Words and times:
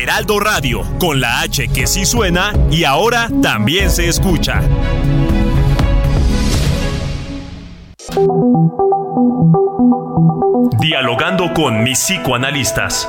Heraldo 0.00 0.40
Radio, 0.40 0.82
con 0.98 1.20
la 1.20 1.40
H 1.40 1.68
que 1.68 1.86
sí 1.86 2.04
suena 2.04 2.52
y 2.70 2.84
ahora 2.84 3.28
también 3.42 3.90
se 3.90 4.08
escucha. 4.08 4.60
Dialogando 10.80 11.52
con 11.54 11.82
mis 11.82 11.98
psicoanalistas. 11.98 13.08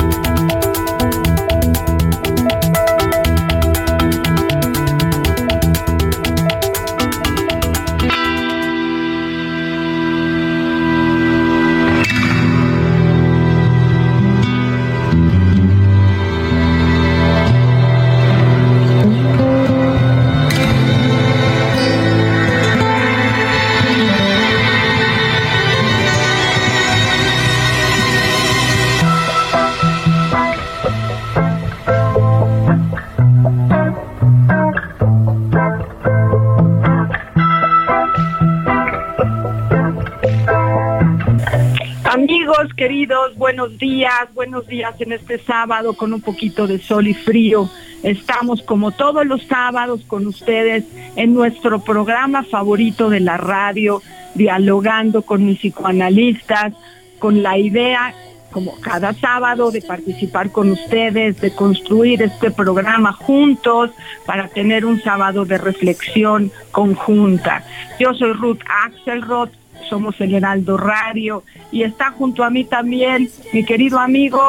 Queridos, 42.81 43.37
buenos 43.37 43.77
días, 43.77 44.33
buenos 44.33 44.65
días 44.65 44.99
en 45.01 45.11
este 45.11 45.37
sábado 45.37 45.93
con 45.93 46.13
un 46.13 46.21
poquito 46.21 46.65
de 46.65 46.79
sol 46.79 47.07
y 47.07 47.13
frío. 47.13 47.69
Estamos 48.01 48.63
como 48.63 48.89
todos 48.89 49.23
los 49.23 49.43
sábados 49.43 50.01
con 50.07 50.25
ustedes 50.25 50.85
en 51.15 51.35
nuestro 51.35 51.83
programa 51.83 52.41
favorito 52.41 53.11
de 53.11 53.19
la 53.19 53.37
radio, 53.37 54.01
dialogando 54.33 55.21
con 55.21 55.45
mis 55.45 55.59
psicoanalistas, 55.59 56.73
con 57.19 57.43
la 57.43 57.55
idea, 57.55 58.15
como 58.49 58.81
cada 58.81 59.13
sábado, 59.13 59.69
de 59.69 59.83
participar 59.83 60.51
con 60.51 60.71
ustedes, 60.71 61.39
de 61.39 61.53
construir 61.53 62.23
este 62.23 62.49
programa 62.49 63.13
juntos 63.13 63.91
para 64.25 64.47
tener 64.47 64.85
un 64.85 64.99
sábado 65.03 65.45
de 65.45 65.59
reflexión 65.59 66.51
conjunta. 66.71 67.63
Yo 67.99 68.15
soy 68.15 68.33
Ruth 68.33 68.61
Axelrod, 68.67 69.49
somos 69.91 70.15
el 70.21 70.33
Heraldo 70.33 70.77
Radio 70.77 71.43
y 71.69 71.83
está 71.83 72.11
junto 72.11 72.45
a 72.45 72.49
mí 72.49 72.63
también 72.63 73.29
mi 73.51 73.65
querido 73.65 73.99
amigo. 73.99 74.41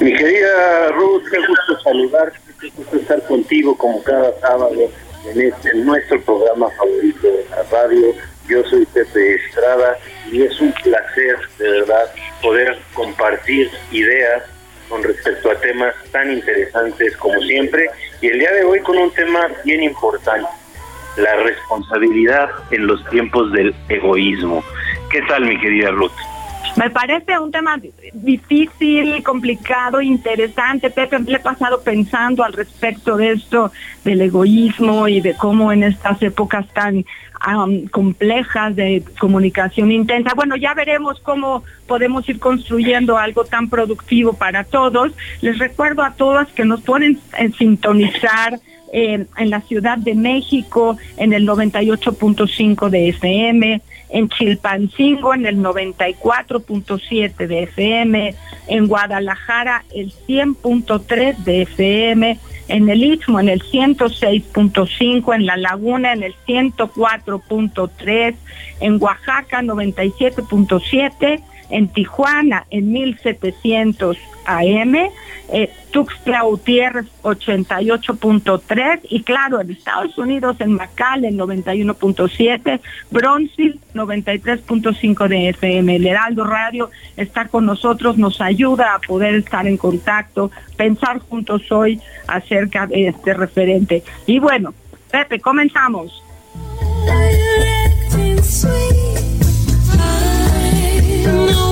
Mi 0.00 0.14
querida 0.14 0.92
Ruth, 0.92 1.24
qué 1.28 1.38
gusto 1.38 1.80
saludarte, 1.82 2.38
qué 2.60 2.70
gusto 2.76 2.96
estar 2.98 3.20
contigo 3.26 3.76
como 3.76 4.00
cada 4.04 4.32
sábado 4.38 4.70
en, 5.28 5.40
este, 5.40 5.74
nuestro 5.74 6.22
programa 6.22 6.70
favorito 6.70 7.26
de 7.26 7.46
la 7.50 7.64
radio. 7.64 8.14
Yo 8.48 8.62
soy 8.70 8.86
Pepe 8.86 9.34
Estrada 9.34 9.98
y 10.30 10.42
es 10.42 10.60
un 10.60 10.72
placer 10.84 11.36
de 11.58 11.68
verdad 11.68 12.14
poder 12.40 12.78
compartir 12.94 13.68
ideas 13.90 14.44
con 14.88 15.02
respecto 15.02 15.50
a 15.50 15.56
temas 15.56 15.96
tan 16.12 16.30
interesantes 16.30 17.16
como 17.16 17.40
siempre 17.42 17.90
y 18.20 18.28
el 18.28 18.38
día 18.38 18.52
de 18.52 18.62
hoy 18.62 18.78
con 18.82 18.96
un 18.98 19.12
tema 19.12 19.48
bien 19.64 19.82
importante 19.82 20.46
la 21.16 21.36
responsabilidad 21.36 22.48
en 22.70 22.86
los 22.86 23.04
tiempos 23.10 23.52
del 23.52 23.74
egoísmo. 23.88 24.62
¿Qué 25.10 25.22
tal, 25.22 25.44
mi 25.46 25.58
querida 25.58 25.90
Ruth? 25.90 26.12
Me 26.76 26.90
parece 26.90 27.38
un 27.38 27.50
tema 27.50 27.80
difícil, 28.12 29.22
complicado, 29.22 30.02
interesante. 30.02 30.90
Pepe, 30.90 31.18
me 31.20 31.32
he 31.32 31.38
pasado 31.38 31.80
pensando 31.80 32.44
al 32.44 32.52
respecto 32.52 33.16
de 33.16 33.32
esto, 33.32 33.72
del 34.04 34.20
egoísmo 34.20 35.08
y 35.08 35.22
de 35.22 35.34
cómo 35.34 35.72
en 35.72 35.84
estas 35.84 36.20
épocas 36.22 36.66
tan 36.74 37.06
complejas 37.90 38.76
de 38.76 39.02
comunicación 39.18 39.90
intensa. 39.90 40.34
Bueno, 40.34 40.56
ya 40.56 40.74
veremos 40.74 41.18
cómo 41.20 41.64
podemos 41.86 42.28
ir 42.28 42.38
construyendo 42.38 43.16
algo 43.16 43.44
tan 43.44 43.70
productivo 43.70 44.34
para 44.34 44.64
todos. 44.64 45.12
Les 45.40 45.58
recuerdo 45.58 46.02
a 46.02 46.14
todas 46.14 46.48
que 46.48 46.66
nos 46.66 46.82
pueden 46.82 47.18
en 48.92 49.28
la 49.50 49.60
Ciudad 49.62 49.98
de 49.98 50.14
México 50.14 50.96
en 51.16 51.32
el 51.32 51.46
98.5 51.46 52.88
de 52.88 53.08
FM, 53.08 53.82
en 54.10 54.28
Chilpancingo 54.28 55.34
en 55.34 55.46
el 55.46 55.58
94.7 55.58 57.46
de 57.46 57.62
FM, 57.64 58.34
en 58.68 58.86
Guadalajara 58.86 59.84
el 59.94 60.12
100.3 60.28 61.36
de 61.38 61.62
FM, 61.62 62.38
en 62.68 62.88
el 62.88 63.04
Istmo 63.04 63.40
en 63.40 63.48
el 63.48 63.62
106.5, 63.62 65.34
en 65.34 65.46
La 65.46 65.56
Laguna 65.56 66.12
en 66.12 66.22
el 66.22 66.34
104.3, 66.46 68.34
en 68.80 69.02
Oaxaca 69.02 69.62
97.7, 69.62 71.42
en 71.70 71.88
Tijuana 71.88 72.66
en 72.70 72.92
1700 72.92 74.18
AM, 74.46 74.94
eh, 75.48 75.72
Tuxtla 75.90 76.42
Gutiérrez 76.42 77.06
88.3 77.22 79.00
y 79.10 79.22
claro, 79.22 79.60
en 79.60 79.70
Estados 79.70 80.16
Unidos 80.18 80.56
en 80.60 80.72
McAllen 80.72 81.38
91.7, 81.38 82.80
Bronzeville 83.10 83.80
93.5 83.94 85.28
de 85.28 85.48
FM. 85.50 85.96
El 85.96 86.06
Heraldo 86.06 86.44
Radio 86.44 86.90
está 87.16 87.48
con 87.48 87.66
nosotros, 87.66 88.18
nos 88.18 88.40
ayuda 88.40 88.94
a 88.94 89.00
poder 89.00 89.34
estar 89.34 89.66
en 89.66 89.76
contacto, 89.76 90.50
pensar 90.76 91.18
juntos 91.20 91.70
hoy 91.70 92.00
acerca 92.26 92.86
de 92.86 93.08
este 93.08 93.34
referente. 93.34 94.02
Y 94.26 94.38
bueno, 94.38 94.74
Pepe, 95.10 95.40
comenzamos. 95.40 96.22
you 101.26 101.65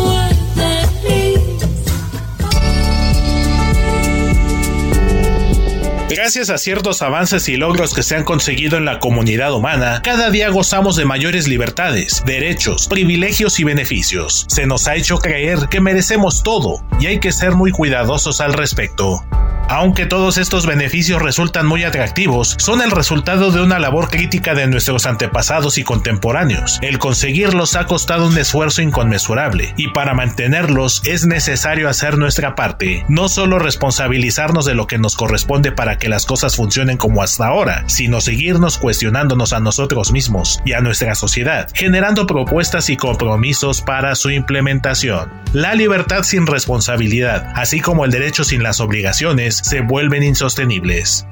Gracias 6.14 6.48
a 6.48 6.58
ciertos 6.58 7.02
avances 7.02 7.48
y 7.48 7.56
logros 7.56 7.92
que 7.92 8.04
se 8.04 8.14
han 8.14 8.22
conseguido 8.22 8.76
en 8.76 8.84
la 8.84 9.00
comunidad 9.00 9.52
humana, 9.52 10.00
cada 10.04 10.30
día 10.30 10.48
gozamos 10.48 10.94
de 10.94 11.04
mayores 11.04 11.48
libertades, 11.48 12.22
derechos, 12.24 12.86
privilegios 12.86 13.58
y 13.58 13.64
beneficios. 13.64 14.46
Se 14.48 14.64
nos 14.64 14.86
ha 14.86 14.94
hecho 14.94 15.18
creer 15.18 15.66
que 15.68 15.80
merecemos 15.80 16.44
todo 16.44 16.84
y 17.00 17.06
hay 17.06 17.18
que 17.18 17.32
ser 17.32 17.56
muy 17.56 17.72
cuidadosos 17.72 18.40
al 18.40 18.52
respecto. 18.52 19.24
Aunque 19.68 20.04
todos 20.04 20.36
estos 20.36 20.66
beneficios 20.66 21.22
resultan 21.22 21.66
muy 21.66 21.84
atractivos, 21.84 22.54
son 22.58 22.82
el 22.82 22.90
resultado 22.90 23.50
de 23.50 23.62
una 23.62 23.78
labor 23.78 24.08
crítica 24.08 24.54
de 24.54 24.66
nuestros 24.66 25.06
antepasados 25.06 25.78
y 25.78 25.84
contemporáneos. 25.84 26.78
El 26.82 26.98
conseguirlos 26.98 27.74
ha 27.74 27.86
costado 27.86 28.26
un 28.26 28.36
esfuerzo 28.36 28.82
inconmensurable, 28.82 29.72
y 29.76 29.88
para 29.88 30.12
mantenerlos 30.12 31.02
es 31.06 31.26
necesario 31.26 31.88
hacer 31.88 32.18
nuestra 32.18 32.54
parte, 32.54 33.04
no 33.08 33.28
solo 33.28 33.58
responsabilizarnos 33.58 34.66
de 34.66 34.74
lo 34.74 34.86
que 34.86 34.98
nos 34.98 35.16
corresponde 35.16 35.72
para 35.72 35.96
que 36.04 36.10
las 36.10 36.26
cosas 36.26 36.54
funcionen 36.54 36.98
como 36.98 37.22
hasta 37.22 37.46
ahora, 37.46 37.82
sino 37.86 38.20
seguirnos 38.20 38.76
cuestionándonos 38.76 39.54
a 39.54 39.60
nosotros 39.60 40.12
mismos 40.12 40.60
y 40.66 40.74
a 40.74 40.82
nuestra 40.82 41.14
sociedad, 41.14 41.70
generando 41.72 42.26
propuestas 42.26 42.90
y 42.90 42.98
compromisos 42.98 43.80
para 43.80 44.14
su 44.14 44.28
implementación. 44.28 45.32
La 45.54 45.74
libertad 45.74 46.22
sin 46.22 46.46
responsabilidad, 46.46 47.50
así 47.54 47.80
como 47.80 48.04
el 48.04 48.10
derecho 48.10 48.44
sin 48.44 48.62
las 48.62 48.80
obligaciones, 48.80 49.56
se 49.56 49.80
vuelven 49.80 50.22
insostenibles. 50.22 51.26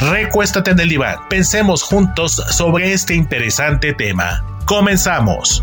Recuéstate 0.00 0.70
en 0.70 0.80
el 0.80 0.88
diván. 0.88 1.16
Pensemos 1.28 1.82
juntos 1.82 2.42
sobre 2.48 2.94
este 2.94 3.14
interesante 3.14 3.92
tema. 3.92 4.42
Comenzamos. 4.64 5.62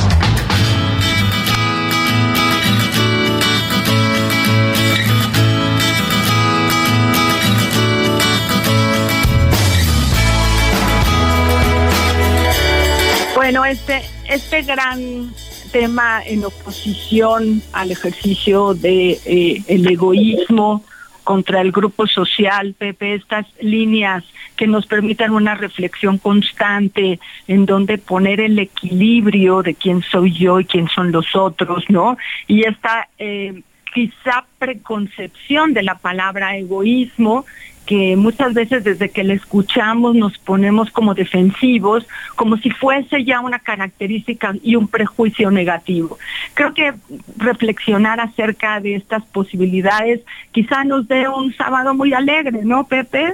Bueno, 13.41 13.65
este, 13.65 14.03
este 14.29 14.61
gran 14.61 15.33
tema 15.71 16.21
en 16.23 16.45
oposición 16.45 17.63
al 17.73 17.89
ejercicio 17.89 18.75
de 18.75 19.19
eh, 19.25 19.63
el 19.67 19.87
egoísmo 19.87 20.83
contra 21.23 21.59
el 21.61 21.71
grupo 21.71 22.05
social, 22.05 22.75
Pepe, 22.77 23.15
estas 23.15 23.47
líneas 23.59 24.23
que 24.55 24.67
nos 24.67 24.85
permitan 24.85 25.31
una 25.31 25.55
reflexión 25.55 26.19
constante 26.19 27.19
en 27.47 27.65
donde 27.65 27.97
poner 27.97 28.41
el 28.41 28.59
equilibrio 28.59 29.63
de 29.63 29.73
quién 29.73 30.03
soy 30.03 30.33
yo 30.33 30.59
y 30.59 30.65
quién 30.65 30.87
son 30.87 31.11
los 31.11 31.35
otros, 31.35 31.83
¿no? 31.89 32.17
Y 32.45 32.67
esta 32.67 33.09
eh, 33.17 33.63
quizá 33.91 34.45
preconcepción 34.59 35.73
de 35.73 35.81
la 35.81 35.95
palabra 35.95 36.57
egoísmo 36.57 37.45
que 37.85 38.15
muchas 38.15 38.53
veces 38.53 38.83
desde 38.83 39.09
que 39.09 39.23
le 39.23 39.33
escuchamos 39.33 40.15
nos 40.15 40.37
ponemos 40.37 40.91
como 40.91 41.13
defensivos, 41.13 42.07
como 42.35 42.57
si 42.57 42.69
fuese 42.69 43.23
ya 43.23 43.39
una 43.39 43.59
característica 43.59 44.53
y 44.63 44.75
un 44.75 44.87
prejuicio 44.87 45.51
negativo. 45.51 46.17
Creo 46.53 46.73
que 46.73 46.93
reflexionar 47.37 48.19
acerca 48.19 48.79
de 48.79 48.95
estas 48.95 49.23
posibilidades 49.25 50.21
quizá 50.51 50.83
nos 50.83 51.07
dé 51.07 51.27
un 51.27 51.53
sábado 51.55 51.93
muy 51.93 52.13
alegre, 52.13 52.59
¿no, 52.63 52.85
Pepe? 52.85 53.33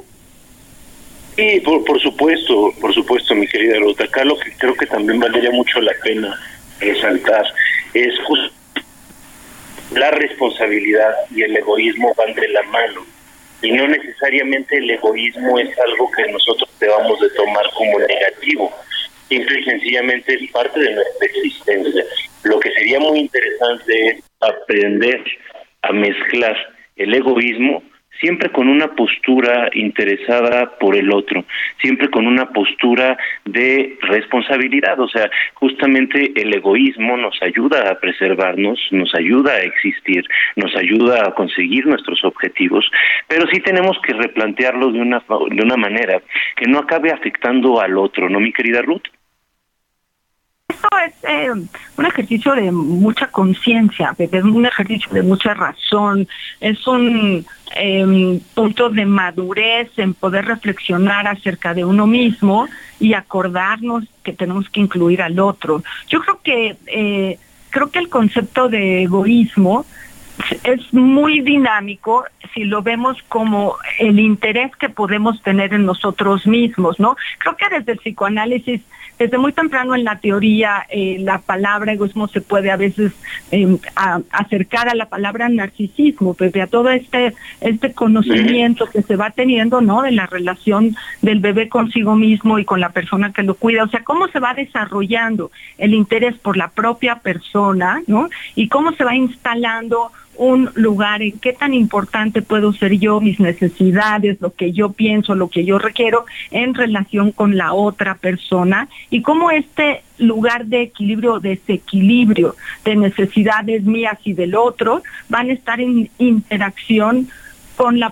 Sí, 1.35 1.61
por, 1.63 2.01
supuesto, 2.01 2.73
por 2.81 2.93
supuesto, 2.93 3.35
mi 3.35 3.45
querida 3.45 3.77
Ruta. 3.79 4.05
Acá 4.05 4.23
lo 4.23 4.37
que 4.39 4.51
creo 4.57 4.73
que 4.73 4.87
también 4.87 5.19
valdría 5.19 5.51
mucho 5.51 5.79
la 5.81 5.93
pena 6.03 6.35
resaltar 6.79 7.45
es 7.93 8.13
justo 8.25 8.53
la 9.91 10.11
responsabilidad 10.11 11.11
y 11.33 11.43
el 11.43 11.55
egoísmo 11.55 12.13
van 12.17 12.33
de 12.33 12.47
la 12.49 12.63
mano 12.63 13.16
y 13.61 13.71
no 13.71 13.87
necesariamente 13.87 14.77
el 14.77 14.91
egoísmo 14.91 15.57
es 15.59 15.69
algo 15.79 16.11
que 16.11 16.31
nosotros 16.31 16.69
debamos 16.79 17.19
de 17.19 17.29
tomar 17.31 17.65
como 17.75 17.99
negativo, 17.99 18.71
simple 19.27 19.59
y 19.59 19.63
sencillamente 19.63 20.35
es 20.35 20.51
parte 20.51 20.79
de 20.79 20.93
nuestra 20.93 21.27
existencia. 21.27 22.03
Lo 22.43 22.59
que 22.59 22.71
sería 22.71 22.99
muy 22.99 23.19
interesante 23.19 24.07
es 24.07 24.23
aprender 24.41 25.23
a 25.81 25.91
mezclar 25.91 26.55
el 26.95 27.13
egoísmo 27.13 27.83
siempre 28.19 28.49
con 28.51 28.67
una 28.67 28.87
postura 28.95 29.69
interesada 29.73 30.77
por 30.79 30.95
el 30.95 31.11
otro, 31.11 31.45
siempre 31.81 32.09
con 32.09 32.27
una 32.27 32.49
postura 32.49 33.17
de 33.45 33.97
responsabilidad, 34.01 34.99
o 34.99 35.07
sea, 35.07 35.29
justamente 35.55 36.33
el 36.35 36.53
egoísmo 36.53 37.17
nos 37.17 37.37
ayuda 37.41 37.89
a 37.89 37.99
preservarnos, 37.99 38.79
nos 38.91 39.13
ayuda 39.15 39.53
a 39.53 39.61
existir, 39.61 40.23
nos 40.55 40.75
ayuda 40.75 41.27
a 41.27 41.33
conseguir 41.33 41.85
nuestros 41.85 42.23
objetivos, 42.23 42.89
pero 43.27 43.45
sí 43.51 43.59
tenemos 43.61 43.97
que 44.05 44.13
replantearlo 44.13 44.91
de 44.91 44.99
una 44.99 45.23
de 45.49 45.63
una 45.63 45.77
manera 45.77 46.21
que 46.55 46.67
no 46.67 46.79
acabe 46.79 47.11
afectando 47.11 47.81
al 47.81 47.97
otro, 47.97 48.29
¿no, 48.29 48.39
mi 48.39 48.53
querida 48.53 48.81
Ruth? 48.81 49.07
Es 51.05 51.13
eh, 51.23 51.49
un 51.51 52.05
ejercicio 52.05 52.53
de 52.53 52.71
mucha 52.71 53.27
conciencia, 53.27 54.15
es 54.17 54.43
un 54.43 54.65
ejercicio 54.65 55.11
de 55.11 55.21
mucha 55.21 55.53
razón, 55.53 56.27
es 56.59 56.85
un 56.87 57.45
eh, 57.75 58.39
punto 58.53 58.89
de 58.89 59.05
madurez 59.05 59.89
en 59.97 60.13
poder 60.13 60.45
reflexionar 60.45 61.27
acerca 61.27 61.73
de 61.73 61.85
uno 61.85 62.07
mismo 62.07 62.67
y 62.99 63.13
acordarnos 63.13 64.05
que 64.23 64.33
tenemos 64.33 64.69
que 64.69 64.79
incluir 64.79 65.21
al 65.21 65.39
otro. 65.39 65.83
Yo 66.07 66.21
creo 66.21 66.41
que 66.43 66.77
eh, 66.87 67.39
creo 67.69 67.91
que 67.91 67.99
el 67.99 68.09
concepto 68.09 68.69
de 68.69 69.03
egoísmo 69.03 69.85
es 70.63 70.93
muy 70.93 71.41
dinámico 71.41 72.25
si 72.53 72.63
lo 72.63 72.81
vemos 72.81 73.17
como 73.27 73.75
el 73.99 74.19
interés 74.19 74.75
que 74.75 74.89
podemos 74.89 75.41
tener 75.41 75.73
en 75.73 75.85
nosotros 75.85 76.45
mismos, 76.45 76.99
¿no? 76.99 77.15
Creo 77.39 77.55
que 77.57 77.69
desde 77.69 77.93
el 77.93 77.97
psicoanálisis 77.97 78.81
desde 79.17 79.37
muy 79.37 79.51
temprano 79.51 79.95
en 79.95 80.03
la 80.03 80.19
teoría 80.19 80.85
eh, 80.89 81.17
la 81.19 81.39
palabra 81.39 81.93
egoísmo 81.93 82.27
se 82.27 82.41
puede 82.41 82.71
a 82.71 82.77
veces 82.77 83.13
em, 83.51 83.77
acercar 84.31 84.89
a 84.89 84.95
la 84.95 85.07
palabra 85.07 85.49
narcisismo, 85.49 86.33
Pepe, 86.33 86.61
a 86.61 86.67
todo 86.67 86.89
este, 86.89 87.33
este 87.61 87.93
conocimiento 87.93 88.87
que 88.87 89.01
se 89.01 89.15
va 89.15 89.31
teniendo, 89.31 89.81
¿no? 89.81 90.01
De 90.01 90.11
la 90.11 90.25
relación 90.27 90.95
del 91.21 91.39
bebé 91.39 91.69
consigo 91.69 92.15
mismo 92.15 92.59
y 92.59 92.65
con 92.65 92.79
la 92.79 92.89
persona 92.89 93.33
que 93.33 93.43
lo 93.43 93.55
cuida, 93.55 93.83
o 93.83 93.89
sea, 93.89 94.03
cómo 94.03 94.27
se 94.27 94.39
va 94.39 94.53
desarrollando 94.53 95.51
el 95.77 95.93
interés 95.93 96.35
por 96.35 96.57
la 96.57 96.69
propia 96.69 97.19
persona, 97.19 98.01
¿no? 98.07 98.29
Y 98.55 98.67
cómo 98.67 98.91
se 98.93 99.03
va 99.03 99.15
instalando 99.15 100.11
un 100.37 100.69
lugar 100.75 101.21
en 101.21 101.39
qué 101.39 101.53
tan 101.53 101.73
importante 101.73 102.41
puedo 102.41 102.73
ser 102.73 102.93
yo, 102.97 103.19
mis 103.19 103.39
necesidades, 103.39 104.39
lo 104.39 104.53
que 104.53 104.71
yo 104.71 104.91
pienso, 104.91 105.35
lo 105.35 105.49
que 105.49 105.65
yo 105.65 105.79
requiero 105.79 106.25
en 106.51 106.73
relación 106.73 107.31
con 107.31 107.57
la 107.57 107.73
otra 107.73 108.15
persona 108.15 108.87
y 109.09 109.21
cómo 109.21 109.51
este 109.51 110.03
lugar 110.17 110.65
de 110.65 110.83
equilibrio, 110.83 111.39
desequilibrio 111.39 112.55
de 112.85 112.95
necesidades 112.95 113.83
mías 113.83 114.17
y 114.23 114.33
del 114.33 114.55
otro 114.55 115.03
van 115.29 115.49
a 115.49 115.53
estar 115.53 115.79
en 115.79 116.09
interacción 116.17 117.27
con 117.75 117.99
las 117.99 118.11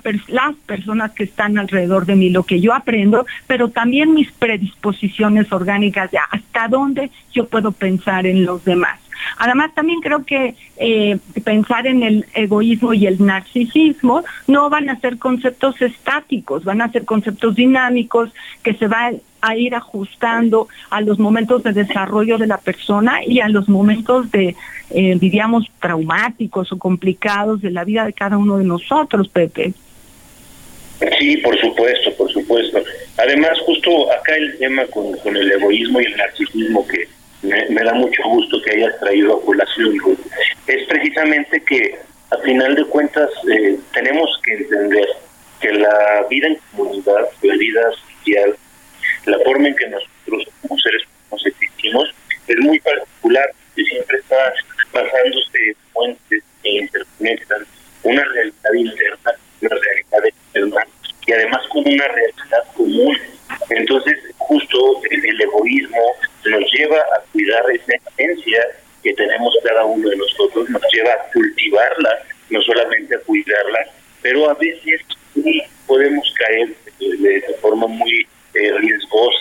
personas 0.67 1.11
que 1.13 1.23
están 1.23 1.57
alrededor 1.57 2.05
de 2.05 2.15
mí, 2.15 2.29
lo 2.29 2.43
que 2.43 2.61
yo 2.61 2.73
aprendo, 2.73 3.25
pero 3.47 3.69
también 3.69 4.13
mis 4.13 4.31
predisposiciones 4.31 5.51
orgánicas 5.51 6.11
de 6.11 6.19
hasta 6.29 6.67
dónde 6.67 7.09
yo 7.33 7.47
puedo 7.47 7.71
pensar 7.71 8.27
en 8.27 8.45
los 8.45 8.63
demás. 8.63 8.99
Además, 9.37 9.71
también 9.73 10.01
creo 10.01 10.23
que 10.25 10.55
eh, 10.77 11.17
pensar 11.43 11.87
en 11.87 12.03
el 12.03 12.25
egoísmo 12.33 12.93
y 12.93 13.07
el 13.07 13.23
narcisismo 13.23 14.23
no 14.47 14.69
van 14.69 14.89
a 14.89 14.99
ser 14.99 15.17
conceptos 15.17 15.81
estáticos, 15.81 16.63
van 16.63 16.81
a 16.81 16.91
ser 16.91 17.05
conceptos 17.05 17.55
dinámicos 17.55 18.31
que 18.63 18.73
se 18.73 18.87
van 18.87 19.21
a 19.41 19.55
ir 19.55 19.75
ajustando 19.75 20.67
a 20.89 21.01
los 21.01 21.19
momentos 21.19 21.63
de 21.63 21.73
desarrollo 21.73 22.37
de 22.37 22.47
la 22.47 22.57
persona 22.57 23.19
y 23.25 23.41
a 23.41 23.47
los 23.47 23.69
momentos 23.69 24.31
de, 24.31 24.55
eh, 24.89 25.17
diríamos, 25.19 25.69
traumáticos 25.79 26.71
o 26.71 26.79
complicados 26.79 27.61
de 27.61 27.71
la 27.71 27.83
vida 27.83 28.05
de 28.05 28.13
cada 28.13 28.37
uno 28.37 28.57
de 28.57 28.63
nosotros, 28.63 29.27
Pepe. 29.29 29.73
Sí, 31.19 31.37
por 31.37 31.59
supuesto, 31.59 32.11
por 32.17 32.31
supuesto. 32.31 32.81
Además, 33.17 33.51
justo 33.65 34.11
acá 34.11 34.35
el 34.35 34.57
tema 34.57 34.85
con, 34.87 35.15
con 35.17 35.35
el 35.35 35.51
egoísmo 35.51 36.01
y 36.01 36.05
el 36.05 36.17
narcisismo 36.17 36.87
que 36.87 37.07
me, 37.45 37.83
da 37.83 37.93
mucho 37.93 38.21
gusto 38.23 38.61
que 38.61 38.71
hayas 38.71 38.99
traído 38.99 39.37
a 39.37 39.41
colación, 39.45 39.93
es 40.67 40.87
precisamente 40.87 41.61
que 41.61 41.97
a 42.31 42.37
final 42.37 42.75
de 42.75 42.85
cuentas 42.85 43.29
eh, 43.51 43.77
tenemos 43.93 44.29
que 44.43 44.53
entender 44.53 45.07
que 45.61 45.71
la 45.73 46.25
vida 46.29 46.47
en 46.47 46.57
comunidad, 46.71 47.27
la 47.41 47.55
vida 47.55 47.81
social, 47.91 48.57
la 49.25 49.39
forma 49.39 49.67
en 49.67 49.75
que 49.75 49.87
nosotros 49.87 50.47
como 50.61 50.79
seres 50.79 51.03
humanos 51.03 51.45
existimos 51.45 52.15
es 52.47 52.57
muy 52.59 52.79
particular, 52.79 53.49
que 53.75 53.83
siempre 53.83 54.17
está 54.17 54.53
basándose 54.91 55.67
en 55.67 55.75
fuentes 55.93 56.43
que 56.63 56.69
interconectan 56.69 57.65
una 58.03 58.23
realidad 58.23 58.73
interna, 58.73 59.31
una 59.61 59.69
realidad 59.69 60.25
externa 60.25 60.85
y 61.27 61.31
además 61.31 61.61
con 61.71 61.87
una 61.87 62.07
realidad 62.07 62.63
común. 62.75 63.17
Entonces, 63.69 64.17
justo 64.37 65.01
el 65.09 65.41
egoísmo, 65.41 66.15
nos 66.49 66.71
lleva 66.71 66.97
a 66.97 67.21
cuidar 67.31 67.63
esa 67.71 67.93
esencia 67.95 68.67
que 69.03 69.13
tenemos 69.13 69.55
cada 69.63 69.85
uno 69.85 70.09
de 70.09 70.17
nosotros, 70.17 70.69
nos 70.69 70.81
lleva 70.91 71.11
a 71.11 71.31
cultivarla, 71.31 72.23
no 72.49 72.61
solamente 72.61 73.15
a 73.15 73.19
cuidarla, 73.19 73.87
pero 74.21 74.49
a 74.49 74.53
veces 74.55 75.01
podemos 75.85 76.33
caer 76.37 76.69
de, 76.99 77.41
forma 77.61 77.87
muy 77.87 78.27
eh, 78.53 78.71
riesgosa 78.77 79.35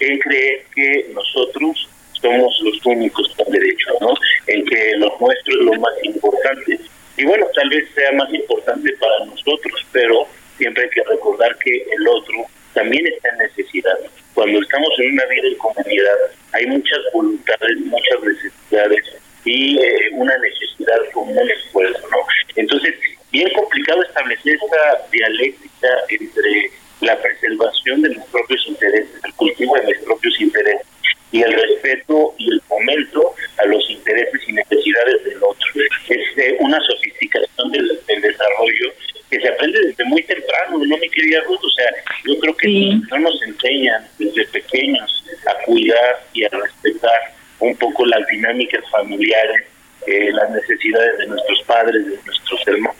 en 0.00 0.18
creer 0.18 0.64
que 0.74 1.10
nosotros 1.12 1.88
somos 2.20 2.60
los 2.62 2.86
únicos 2.86 3.32
con 3.36 3.52
derecho, 3.52 3.90
¿no? 4.00 4.14
En 4.46 4.64
que 4.66 4.92
lo 4.98 5.16
nuestro 5.20 5.60
es 5.60 5.66
lo 5.66 5.72
más 5.74 5.92
importante. 6.02 6.80
Y 7.16 7.24
bueno, 7.24 7.46
tal 7.54 7.68
vez 7.70 7.88
sea 7.94 8.12
más 8.12 8.32
importante 8.32 8.92
para 8.98 9.24
nosotros, 9.26 9.86
pero 9.92 10.26
siempre 10.58 10.84
hay 10.84 10.90
que 10.90 11.02
recordar 11.04 11.56
que 11.58 11.86
el 11.90 12.08
otro 12.08 12.34
también 12.74 13.06
está 13.06 13.28
en 13.30 13.38
necesidad. 13.38 13.98
Cuando 14.36 14.60
estamos 14.60 14.90
en 14.98 15.12
una 15.14 15.24
vida 15.24 15.48
en 15.48 15.54
comunidad, 15.54 16.18
hay 16.52 16.66
muchas 16.66 16.98
voluntades, 17.14 17.78
muchas 17.86 18.20
necesidades 18.22 19.16
y 19.46 19.78
eh, 19.78 20.10
una 20.12 20.36
necesidad 20.36 20.98
común 21.14 21.50
esfuerzo, 21.50 22.06
¿no? 22.10 22.18
Entonces, 22.54 22.94
bien 23.32 23.48
complicado 23.54 24.02
establecer 24.02 24.56
esta 24.56 25.08
dialéctica 25.10 25.88
entre 26.10 26.70
la 27.00 27.18
preservación 27.22 28.02
de 28.02 28.10
los 28.10 28.26
propios 28.26 28.62
intereses, 28.66 29.24
el 29.24 29.32
cultivo 29.32 29.74
de 29.76 29.94
los 29.94 30.04
propios 30.04 30.38
intereses 30.38 30.86
y 31.32 31.40
el 31.40 31.52
respeto 31.54 32.34
y 32.36 32.52
el 32.52 32.60
fomento 32.68 33.34
a 33.56 33.64
los 33.64 33.88
intereses 33.88 34.40
y 34.48 34.52
necesidades 34.52 35.24
del 35.24 35.42
otro. 35.42 35.66
Es 36.10 36.38
eh, 36.38 36.56
una 36.60 36.78
sofisticación 36.80 37.72
del, 37.72 38.00
desarrollo 38.20 38.92
que 39.30 39.40
se 39.40 39.48
aprende 39.48 39.80
desde 39.80 40.04
muy 40.04 40.22
temprano, 40.22 40.78
¿no, 40.78 40.96
mi 40.98 41.08
querida 41.08 41.40
Ruth? 41.42 41.62
O 41.62 41.70
sea, 41.70 41.86
yo 42.24 42.38
creo 42.38 42.56
que 42.56 42.98
no 43.10 43.18
nos 43.18 43.42
enseñan 43.42 44.06
desde 44.36 44.50
pequeños 44.50 45.24
a 45.46 45.64
cuidar 45.64 46.24
y 46.32 46.44
a 46.44 46.48
respetar 46.48 47.34
un 47.58 47.76
poco 47.76 48.04
las 48.06 48.26
dinámicas 48.26 48.84
familiares, 48.90 49.64
eh, 50.06 50.30
las 50.32 50.50
necesidades 50.50 51.18
de 51.18 51.26
nuestros 51.26 51.62
padres, 51.62 52.06
de 52.06 52.18
nuestros 52.24 52.60
hermanos, 52.66 52.96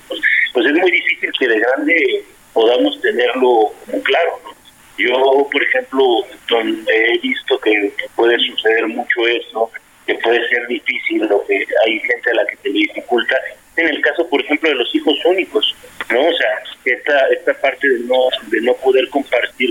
pues 0.53 0.67
es 0.67 0.73
muy 0.73 0.91
difícil 0.91 1.31
que 1.39 1.49
de 1.49 1.61
grande 1.61 2.25
podamos 2.53 3.01
tenerlo 3.01 3.73
muy 3.87 4.01
claro, 4.03 4.41
¿no? 4.45 4.57
Yo, 4.99 5.49
por 5.53 5.63
ejemplo, 5.63 6.03
donde 6.49 6.91
he 6.91 7.19
visto 7.19 7.59
que, 7.59 7.93
puede 8.15 8.39
suceder 8.39 8.87
mucho 8.87 9.29
eso, 9.29 9.71
que 10.07 10.15
puede 10.15 10.49
ser 10.49 10.67
difícil, 10.69 11.27
lo 11.27 11.45
que 11.45 11.67
hay 11.85 12.01
gente 12.01 12.31
a 12.31 12.35
la 12.35 12.47
que 12.47 12.57
se 12.57 12.71
le 12.71 12.79
dificulta, 12.79 13.37
en 13.77 13.89
el 13.89 14.01
caso, 14.01 14.27
por 14.29 14.41
ejemplo, 14.41 14.71
de 14.71 14.77
los 14.77 14.95
hijos 14.95 15.15
únicos, 15.27 15.77
¿no? 16.11 16.21
O 16.21 16.33
sea, 16.33 16.63
esta 16.87 17.29
esta 17.29 17.53
parte 17.61 17.87
de 17.87 18.01
no 18.01 18.29
de 18.47 18.61
no 18.63 18.73
poder 18.77 19.07
compartir 19.11 19.66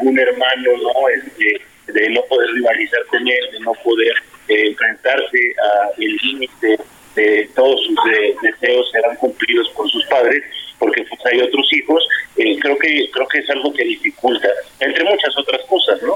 algún 0.00 0.18
hermano, 0.18 0.70
¿no? 0.82 1.08
Este, 1.08 1.60
de 1.92 2.10
no 2.10 2.22
poder 2.28 2.50
rivalizar 2.50 3.04
con 3.06 3.20
él, 3.20 3.48
de 3.52 3.60
no 3.60 3.72
poder 3.84 4.12
eh, 4.48 4.68
enfrentarse 4.68 5.38
a 5.58 5.90
el 5.98 6.16
límite 6.16 6.78
de 7.14 7.50
todos 7.54 7.80
sus 7.84 7.96
deseos 8.42 8.90
serán 8.92 9.16
cumplidos 9.16 9.68
por 9.70 9.90
sus 9.90 10.04
padres, 10.06 10.42
porque 10.78 11.04
pues 11.04 11.20
hay 11.26 11.40
otros 11.40 11.68
hijos, 11.72 12.08
eh, 12.36 12.56
creo 12.60 12.78
que 12.78 13.10
creo 13.12 13.28
que 13.28 13.38
es 13.38 13.50
algo 13.50 13.72
que 13.72 13.84
dificulta, 13.84 14.48
entre 14.78 15.04
muchas 15.04 15.36
otras 15.36 15.60
cosas, 15.68 16.00
¿no? 16.02 16.14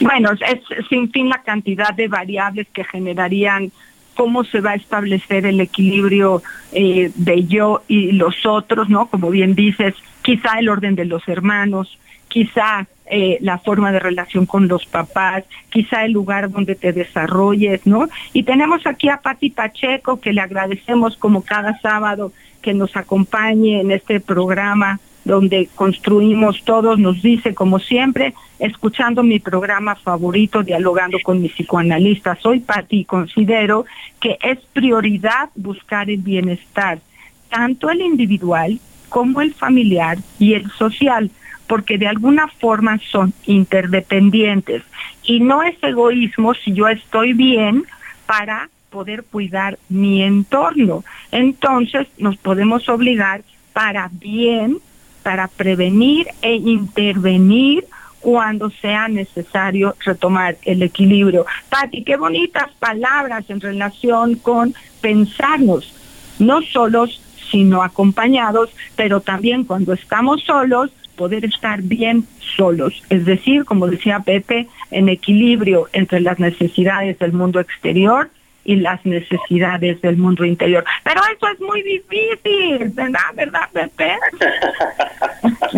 Bueno, 0.00 0.30
es 0.32 0.88
sin 0.88 1.10
fin 1.10 1.28
la 1.28 1.42
cantidad 1.42 1.92
de 1.94 2.08
variables 2.08 2.66
que 2.72 2.84
generarían 2.84 3.70
cómo 4.14 4.44
se 4.44 4.60
va 4.60 4.72
a 4.72 4.74
establecer 4.74 5.46
el 5.46 5.60
equilibrio 5.60 6.42
eh, 6.72 7.10
de 7.14 7.46
yo 7.46 7.82
y 7.88 8.12
los 8.12 8.44
otros, 8.44 8.88
¿no? 8.88 9.08
Como 9.08 9.30
bien 9.30 9.54
dices, 9.54 9.94
quizá 10.22 10.58
el 10.58 10.68
orden 10.68 10.94
de 10.94 11.04
los 11.04 11.26
hermanos, 11.28 11.98
quizá 12.30 12.86
eh, 13.06 13.38
la 13.40 13.58
forma 13.58 13.92
de 13.92 13.98
relación 13.98 14.46
con 14.46 14.68
los 14.68 14.86
papás, 14.86 15.44
quizá 15.68 16.04
el 16.04 16.12
lugar 16.12 16.48
donde 16.48 16.76
te 16.76 16.92
desarrolles, 16.92 17.84
¿no? 17.84 18.08
Y 18.32 18.44
tenemos 18.44 18.86
aquí 18.86 19.08
a 19.08 19.18
Pati 19.18 19.50
Pacheco, 19.50 20.20
que 20.20 20.32
le 20.32 20.40
agradecemos 20.40 21.16
como 21.16 21.42
cada 21.42 21.78
sábado 21.80 22.32
que 22.62 22.72
nos 22.72 22.96
acompañe 22.96 23.80
en 23.80 23.90
este 23.90 24.20
programa 24.20 25.00
donde 25.24 25.68
construimos 25.74 26.62
todos, 26.64 26.98
nos 26.98 27.20
dice 27.20 27.52
como 27.52 27.78
siempre, 27.78 28.32
escuchando 28.58 29.22
mi 29.22 29.38
programa 29.40 29.96
favorito, 29.96 30.62
dialogando 30.62 31.18
con 31.22 31.42
mis 31.42 31.52
psicoanalistas. 31.52 32.38
Soy 32.40 32.60
Pati 32.60 33.00
y 33.00 33.04
considero 33.04 33.84
que 34.20 34.38
es 34.40 34.58
prioridad 34.72 35.50
buscar 35.56 36.08
el 36.08 36.18
bienestar, 36.18 37.00
tanto 37.48 37.90
el 37.90 38.00
individual 38.00 38.78
como 39.08 39.40
el 39.40 39.52
familiar 39.52 40.18
y 40.38 40.54
el 40.54 40.70
social, 40.70 41.30
porque 41.70 41.98
de 41.98 42.08
alguna 42.08 42.48
forma 42.48 42.98
son 43.12 43.32
interdependientes. 43.46 44.82
Y 45.22 45.38
no 45.38 45.62
es 45.62 45.80
egoísmo 45.80 46.52
si 46.52 46.72
yo 46.72 46.88
estoy 46.88 47.32
bien 47.32 47.84
para 48.26 48.68
poder 48.90 49.22
cuidar 49.22 49.78
mi 49.88 50.20
entorno. 50.20 51.04
Entonces 51.30 52.08
nos 52.18 52.36
podemos 52.38 52.88
obligar 52.88 53.42
para 53.72 54.10
bien, 54.10 54.78
para 55.22 55.46
prevenir 55.46 56.26
e 56.42 56.56
intervenir 56.56 57.86
cuando 58.18 58.70
sea 58.70 59.06
necesario 59.06 59.94
retomar 60.04 60.56
el 60.64 60.82
equilibrio. 60.82 61.46
Pati, 61.68 62.02
qué 62.02 62.16
bonitas 62.16 62.68
palabras 62.80 63.48
en 63.48 63.60
relación 63.60 64.34
con 64.34 64.74
pensarnos, 65.00 65.94
no 66.40 66.62
solos, 66.62 67.22
sino 67.48 67.84
acompañados, 67.84 68.70
pero 68.96 69.20
también 69.20 69.62
cuando 69.64 69.92
estamos 69.92 70.42
solos, 70.42 70.90
poder 71.16 71.44
estar 71.44 71.82
bien 71.82 72.24
solos, 72.56 73.02
es 73.10 73.24
decir, 73.24 73.64
como 73.64 73.86
decía 73.86 74.20
Pepe, 74.20 74.68
en 74.90 75.08
equilibrio 75.08 75.88
entre 75.92 76.20
las 76.20 76.38
necesidades 76.38 77.18
del 77.18 77.32
mundo 77.32 77.60
exterior 77.60 78.30
y 78.64 78.76
las 78.76 79.04
necesidades 79.04 80.00
del 80.00 80.16
mundo 80.16 80.44
interior. 80.44 80.84
Pero 81.04 81.20
eso 81.34 81.48
es 81.48 81.60
muy 81.60 81.82
difícil, 81.82 82.90
¿verdad? 82.90 83.20
¿Verdad, 83.34 83.68
Pepe? 83.72 84.16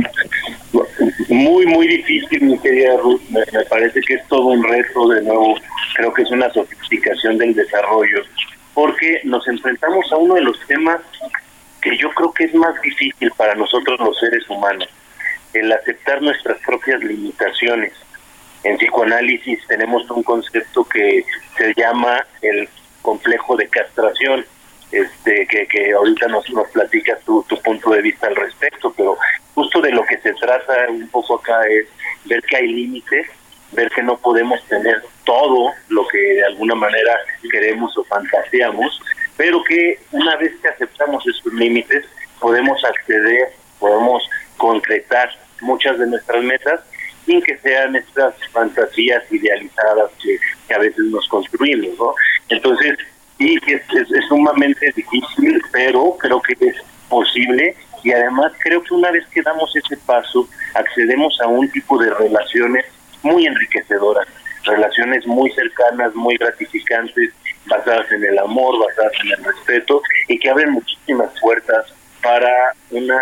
muy, 1.28 1.66
muy 1.66 1.86
difícil, 1.86 2.42
mi 2.42 2.58
querida 2.58 2.96
Ruth. 2.98 3.22
Me, 3.30 3.42
parece 3.68 4.00
que 4.00 4.14
es 4.14 4.26
todo 4.28 4.46
un 4.46 4.62
reto, 4.64 5.08
de 5.08 5.22
nuevo. 5.22 5.56
Creo 5.96 6.12
que 6.12 6.22
es 6.22 6.30
una 6.30 6.50
sofisticación 6.50 7.38
del 7.38 7.54
desarrollo, 7.54 8.22
porque 8.74 9.20
nos 9.24 9.46
enfrentamos 9.48 10.10
a 10.12 10.16
uno 10.16 10.34
de 10.34 10.42
los 10.42 10.58
temas 10.66 11.00
que 11.80 11.96
yo 11.96 12.10
creo 12.10 12.32
que 12.32 12.44
es 12.44 12.54
más 12.54 12.80
difícil 12.80 13.30
para 13.36 13.54
nosotros 13.54 13.98
los 14.00 14.18
seres 14.18 14.48
humanos, 14.48 14.88
el 15.54 15.72
aceptar 15.72 16.22
nuestras 16.22 16.58
propias 16.60 17.02
limitaciones. 17.02 17.92
En 18.64 18.76
psicoanálisis 18.76 19.66
tenemos 19.66 20.08
un 20.10 20.22
concepto 20.22 20.84
que 20.84 21.24
se 21.56 21.74
llama 21.74 22.24
el 22.42 22.68
complejo 23.02 23.56
de 23.56 23.68
castración, 23.68 24.44
este, 24.92 25.46
que, 25.46 25.66
que 25.66 25.92
ahorita 25.92 26.28
nos, 26.28 26.44
platicas 26.72 27.20
tu, 27.24 27.42
tu 27.44 27.60
punto 27.62 27.90
de 27.90 28.02
vista 28.02 28.28
al 28.28 28.36
respecto, 28.36 28.92
pero 28.96 29.16
justo 29.54 29.80
de 29.80 29.90
lo 29.90 30.04
que 30.04 30.18
se 30.18 30.32
trata 30.34 30.86
un 30.88 31.08
poco 31.08 31.36
acá 31.36 31.62
es 31.66 31.86
ver 32.26 32.42
que 32.42 32.56
hay 32.56 32.68
límites, 32.68 33.26
ver 33.72 33.90
que 33.90 34.02
no 34.02 34.16
podemos 34.18 34.62
tener 34.68 35.02
todo 35.24 35.72
lo 35.88 36.06
que 36.08 36.18
de 36.18 36.44
alguna 36.44 36.74
manera 36.74 37.16
queremos 37.50 37.96
o 37.96 38.04
fantaseamos, 38.04 39.00
pero 39.36 39.62
que 39.64 39.98
una 40.12 40.36
vez 40.36 40.52
que 40.60 40.68
aceptamos 40.68 41.26
esos 41.26 41.52
límites 41.54 42.04
podemos 42.38 42.84
acceder, 42.84 43.48
podemos 43.78 44.28
concretar 44.56 45.30
muchas 45.62 45.98
de 45.98 46.06
nuestras 46.06 46.42
metas 46.44 46.80
sin 47.26 47.40
que 47.42 47.56
sean 47.58 47.94
estas 47.96 48.34
fantasías 48.50 49.22
idealizadas 49.30 50.10
que, 50.22 50.38
a 50.74 50.78
veces 50.78 51.04
nos 51.06 51.28
construimos, 51.28 51.98
¿no? 51.98 52.14
Entonces, 52.48 52.96
sí, 53.38 53.58
es, 53.66 53.82
es, 53.90 54.26
sumamente 54.28 54.92
difícil, 54.96 55.62
pero 55.70 56.16
creo 56.18 56.40
que 56.40 56.54
es 56.66 56.76
posible 57.08 57.76
y 58.02 58.12
además 58.12 58.52
creo 58.58 58.82
que 58.82 58.94
una 58.94 59.10
vez 59.10 59.24
que 59.28 59.42
damos 59.42 59.70
ese 59.76 59.96
paso, 59.98 60.48
accedemos 60.74 61.38
a 61.40 61.48
un 61.48 61.68
tipo 61.70 61.98
de 61.98 62.12
relaciones 62.14 62.86
muy 63.22 63.46
enriquecedoras, 63.46 64.26
relaciones 64.64 65.26
muy 65.26 65.50
cercanas, 65.52 66.14
muy 66.14 66.36
gratificantes, 66.36 67.32
basadas 67.66 68.10
en 68.10 68.24
el 68.24 68.38
amor, 68.38 68.78
basadas 68.86 69.12
en 69.24 69.30
el 69.32 69.44
respeto 69.44 70.02
y 70.28 70.38
que 70.38 70.50
abren 70.50 70.72
muchísimas 70.72 71.30
puertas 71.40 71.86
para 72.22 72.74
una 72.90 73.20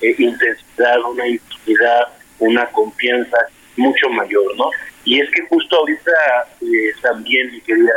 eh, 0.00 0.14
intensidad, 0.18 1.00
una 1.10 1.26
intimidad, 1.26 2.08
una 2.38 2.66
confianza 2.66 3.38
mucho 3.76 4.08
mayor, 4.10 4.56
¿no? 4.56 4.70
Y 5.04 5.20
es 5.20 5.30
que 5.30 5.42
justo 5.48 5.76
ahorita 5.76 6.10
eh, 6.62 6.92
también, 7.02 7.50
mi 7.52 7.60
querida 7.60 7.92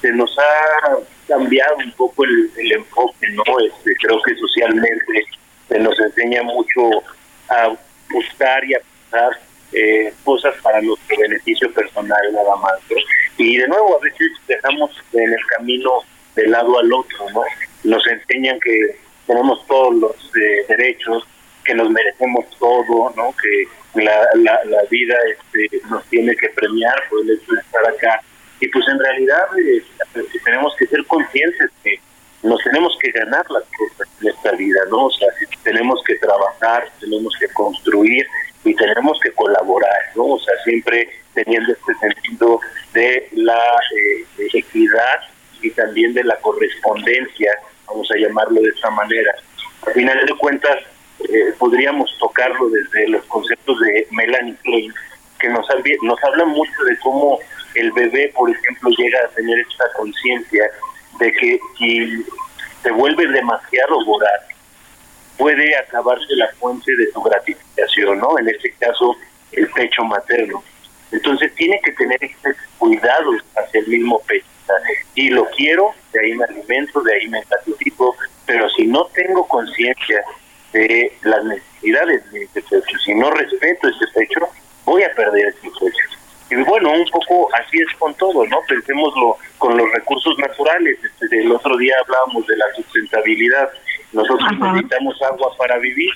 se 0.00 0.12
nos 0.12 0.36
ha 0.38 0.98
cambiado 1.26 1.76
un 1.76 1.92
poco 1.92 2.24
el, 2.24 2.72
enfoque, 2.72 3.28
¿no? 3.30 3.42
Este, 3.60 3.94
creo 4.00 4.20
que 4.22 4.34
socialmente 4.36 5.26
se 5.68 5.78
nos 5.78 5.98
enseña 5.98 6.42
mucho 6.42 7.02
a 7.48 7.74
buscar 8.10 8.64
y 8.64 8.74
a 8.74 8.80
pensar 8.80 9.40
eh, 9.72 10.12
cosas 10.24 10.54
para 10.62 10.80
nuestro 10.80 11.16
beneficio 11.18 11.72
personal 11.72 12.20
nada 12.32 12.56
más, 12.56 12.74
¿no? 12.90 12.96
Y 13.38 13.56
de 13.56 13.68
nuevo, 13.68 13.96
a 13.96 14.00
veces 14.00 14.30
dejamos 14.46 14.90
en 15.12 15.32
el 15.32 15.46
camino 15.56 15.90
de 16.34 16.46
lado 16.48 16.78
al 16.78 16.92
otro, 16.92 17.30
¿no? 17.32 17.42
Nos 17.84 18.06
enseñan 18.06 18.58
que 18.60 18.98
tenemos 19.26 19.66
todos 19.66 19.94
los 19.96 20.36
eh, 20.36 20.64
derechos, 20.68 21.26
que 21.64 21.74
nos 21.74 21.90
merecemos 21.90 22.44
todo, 22.58 23.12
¿no? 23.16 23.34
Que 23.42 24.02
la, 24.02 24.28
la, 24.34 24.64
la 24.64 24.82
vida 24.88 25.16
este, 25.30 25.80
nos 25.88 26.04
tiene 26.06 26.34
que 26.36 26.48
premiar 26.50 26.94
por 27.10 27.20
el 27.22 27.30
hecho 27.30 27.52
de 27.52 27.60
estar 27.60 27.88
acá. 27.88 28.22
Y 28.60 28.68
pues 28.68 28.86
en 28.88 28.98
realidad 28.98 29.46
eh, 29.58 29.82
tenemos 30.44 30.74
que 30.76 30.86
ser 30.86 31.04
conscientes 31.06 31.70
que 31.82 32.00
nos 32.42 32.62
tenemos 32.62 32.96
que 33.02 33.10
ganar 33.10 33.44
las 33.50 33.64
cosas 33.76 34.08
en 34.20 34.28
esta 34.28 34.52
vida, 34.52 34.80
¿no? 34.90 35.06
O 35.06 35.10
sea, 35.10 35.28
tenemos 35.64 36.02
que 36.04 36.14
trabajar, 36.16 36.88
tenemos 37.00 37.34
que 37.38 37.48
construir 37.48 38.26
y 38.64 38.74
tenemos 38.74 39.18
que 39.20 39.32
colaborar, 39.32 40.00
¿no? 40.14 40.24
O 40.26 40.38
sea, 40.38 40.54
siempre 40.64 41.08
teniendo 41.34 41.72
este 41.72 41.94
sentido 41.94 42.60
de 42.92 43.28
la 43.32 43.60
eh, 43.96 44.24
equidad 44.54 45.20
y 45.60 45.70
también 45.70 46.14
de 46.14 46.24
la 46.24 46.36
correspondencia, 46.36 47.50
vamos 47.86 48.08
a 48.10 48.16
llamarlo 48.16 48.60
de 48.60 48.68
esta 48.68 48.90
manera. 48.90 49.34
Al 49.86 49.92
final 49.92 50.26
de 50.26 50.34
cuentas, 50.34 50.78
eh, 51.28 51.54
podríamos 51.58 52.10
tocarlo 52.18 52.68
desde 52.68 53.08
los 53.08 53.24
conceptos 53.26 53.78
de 53.80 54.06
Melanie 54.10 54.56
Klein, 54.62 54.92
que 55.38 55.48
nos, 55.48 55.66
nos 56.02 56.24
habla 56.24 56.44
mucho 56.44 56.82
de 56.84 56.98
cómo 56.98 57.38
el 57.74 57.92
bebé, 57.92 58.32
por 58.34 58.50
ejemplo, 58.50 58.90
llega 58.96 59.18
a 59.24 59.28
tener 59.34 59.58
esta 59.60 59.84
conciencia 59.96 60.70
de 61.18 61.32
que 61.32 61.60
si 61.78 62.24
se 62.82 62.90
vuelve 62.90 63.26
demasiado 63.28 64.04
voraz, 64.04 64.42
puede 65.36 65.76
acabarse 65.76 66.34
la 66.36 66.48
fuente 66.58 66.94
de 66.96 67.10
su 67.12 67.20
gratificación, 67.20 68.18
¿no? 68.18 68.38
En 68.38 68.48
este 68.48 68.72
caso, 68.78 69.14
el 69.52 69.68
pecho 69.70 70.04
materno. 70.04 70.62
Entonces 71.12 71.54
tiene 71.54 71.80
que 71.84 71.92
tener 71.92 72.18
este 72.22 72.50
cuidado 72.78 73.32
hacia 73.56 73.80
el 73.80 73.86
mismo 73.88 74.20
pecho. 74.26 74.46
Y 75.14 75.28
lo 75.30 75.46
quiero, 75.50 75.92
de 76.12 76.20
ahí 76.20 76.34
me 76.34 76.44
alimento, 76.44 77.00
de 77.02 77.14
ahí 77.14 77.28
me 77.28 77.42
gratifico, 77.42 78.14
pero 78.44 78.68
si 78.70 78.86
no 78.86 79.06
tengo 79.06 79.46
conciencia 79.46 80.22
de 80.72 81.12
las 81.22 81.44
necesidades 81.44 82.30
de 82.32 82.42
ese 82.42 82.62
pecho, 82.62 82.98
si 83.04 83.14
no 83.14 83.30
respeto 83.30 83.88
ese 83.88 84.06
pecho, 84.14 84.48
voy 84.84 85.02
a 85.02 85.14
perder 85.14 85.48
ese 85.48 85.68
pecho. 85.68 86.16
Y 86.50 86.54
bueno, 86.62 86.92
un 86.92 87.04
poco 87.10 87.48
así 87.54 87.78
es 87.78 87.98
con 87.98 88.14
todo, 88.14 88.46
¿no? 88.46 88.60
Pensémoslo 88.68 89.36
con 89.58 89.76
los 89.76 89.90
recursos 89.92 90.38
naturales. 90.38 90.96
Este, 91.02 91.40
el 91.40 91.50
otro 91.50 91.76
día 91.76 91.96
hablábamos 92.04 92.46
de 92.46 92.56
la 92.56 92.66
sustentabilidad. 92.76 93.68
Nosotros 94.12 94.48
necesitamos 94.60 95.20
agua 95.22 95.50
para 95.58 95.76
vivir 95.78 96.12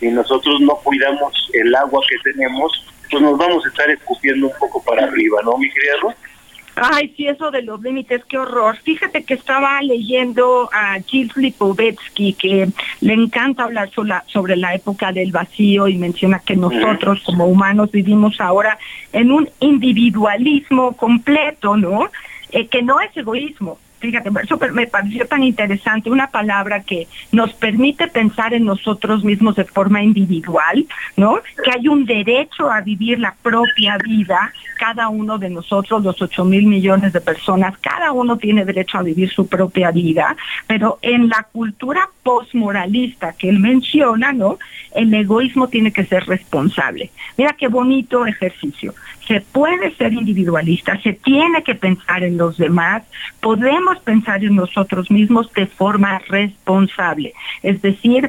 y 0.00 0.08
nosotros 0.08 0.60
no 0.60 0.74
cuidamos 0.76 1.50
el 1.52 1.74
agua 1.74 2.00
que 2.08 2.30
tenemos, 2.30 2.86
pues 3.10 3.22
nos 3.22 3.36
vamos 3.38 3.64
a 3.64 3.68
estar 3.68 3.90
escupiendo 3.90 4.46
un 4.46 4.52
poco 4.58 4.82
para 4.82 5.04
arriba, 5.04 5.40
¿no, 5.44 5.56
mi 5.58 5.70
querida 5.70 5.94
Ay, 6.82 7.12
sí, 7.14 7.26
eso 7.26 7.50
de 7.50 7.60
los 7.60 7.82
límites, 7.82 8.24
qué 8.24 8.38
horror. 8.38 8.74
Fíjate 8.78 9.22
que 9.24 9.34
estaba 9.34 9.82
leyendo 9.82 10.70
a 10.72 10.98
Jill 11.00 11.30
Lipovetsky, 11.36 12.32
que 12.32 12.68
le 13.02 13.12
encanta 13.12 13.64
hablar 13.64 13.90
sobre 14.26 14.56
la 14.56 14.74
época 14.74 15.12
del 15.12 15.30
vacío 15.30 15.88
y 15.88 15.98
menciona 15.98 16.38
que 16.38 16.56
nosotros 16.56 17.22
como 17.26 17.44
humanos 17.44 17.90
vivimos 17.90 18.40
ahora 18.40 18.78
en 19.12 19.30
un 19.30 19.50
individualismo 19.60 20.96
completo, 20.96 21.76
¿no? 21.76 22.10
Eh, 22.50 22.66
que 22.68 22.82
no 22.82 22.98
es 23.00 23.14
egoísmo, 23.14 23.78
fíjate, 24.00 24.30
eso 24.42 24.58
me 24.72 24.86
pareció 24.86 25.26
tan 25.26 25.44
interesante, 25.44 26.10
una 26.10 26.28
palabra 26.28 26.80
que 26.80 27.06
nos 27.32 27.52
permite 27.52 28.08
pensar 28.08 28.54
en 28.54 28.64
nosotros 28.64 29.22
mismos 29.22 29.56
de 29.56 29.64
forma 29.64 30.02
individual, 30.02 30.86
¿no? 31.16 31.40
Que 31.62 31.70
hay 31.70 31.88
un 31.88 32.04
derecho 32.06 32.70
a 32.70 32.80
vivir 32.80 33.20
la 33.20 33.34
propia 33.42 33.98
vida, 33.98 34.52
cada 34.78 35.08
uno 35.08 35.38
de 35.38 35.50
nosotros, 35.50 36.02
los 36.02 36.20
ocho 36.22 36.44
mil 36.44 36.66
millones 36.66 37.12
de 37.12 37.20
personas, 37.20 37.76
cada 37.78 38.12
uno 38.12 38.38
tiene 38.38 38.64
derecho 38.64 38.98
a 38.98 39.02
vivir 39.02 39.30
su 39.30 39.46
propia 39.46 39.90
vida, 39.90 40.36
pero 40.66 40.98
en 41.02 41.28
la 41.28 41.46
cultura 41.52 42.08
postmoralista 42.22 43.34
que 43.34 43.48
él 43.48 43.58
menciona, 43.58 44.32
¿no? 44.32 44.58
El 44.94 45.12
egoísmo 45.12 45.68
tiene 45.68 45.92
que 45.92 46.04
ser 46.04 46.24
responsable. 46.24 47.10
Mira 47.36 47.54
qué 47.58 47.68
bonito 47.68 48.26
ejercicio. 48.26 48.94
Se 49.30 49.40
puede 49.40 49.94
ser 49.94 50.12
individualista, 50.12 51.00
se 51.02 51.12
tiene 51.12 51.62
que 51.62 51.76
pensar 51.76 52.24
en 52.24 52.36
los 52.36 52.56
demás, 52.56 53.04
podemos 53.38 54.00
pensar 54.00 54.42
en 54.42 54.56
nosotros 54.56 55.08
mismos 55.08 55.52
de 55.52 55.66
forma 55.66 56.18
responsable, 56.26 57.32
es 57.62 57.80
decir, 57.80 58.28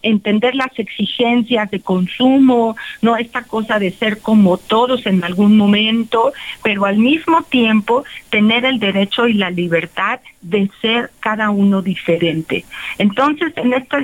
entender 0.00 0.54
las 0.54 0.70
exigencias 0.78 1.70
de 1.70 1.80
consumo, 1.80 2.74
no 3.02 3.18
esta 3.18 3.42
cosa 3.42 3.78
de 3.78 3.90
ser 3.90 4.22
como 4.22 4.56
todos 4.56 5.04
en 5.04 5.22
algún 5.24 5.58
momento, 5.58 6.32
pero 6.62 6.86
al 6.86 6.96
mismo 6.96 7.42
tiempo 7.42 8.04
tener 8.30 8.64
el 8.64 8.78
derecho 8.78 9.28
y 9.28 9.34
la 9.34 9.50
libertad 9.50 10.20
de 10.40 10.70
ser 10.80 11.10
cada 11.20 11.50
uno 11.50 11.82
diferente. 11.82 12.64
Entonces, 12.96 13.52
en 13.56 13.74
esta 13.74 13.98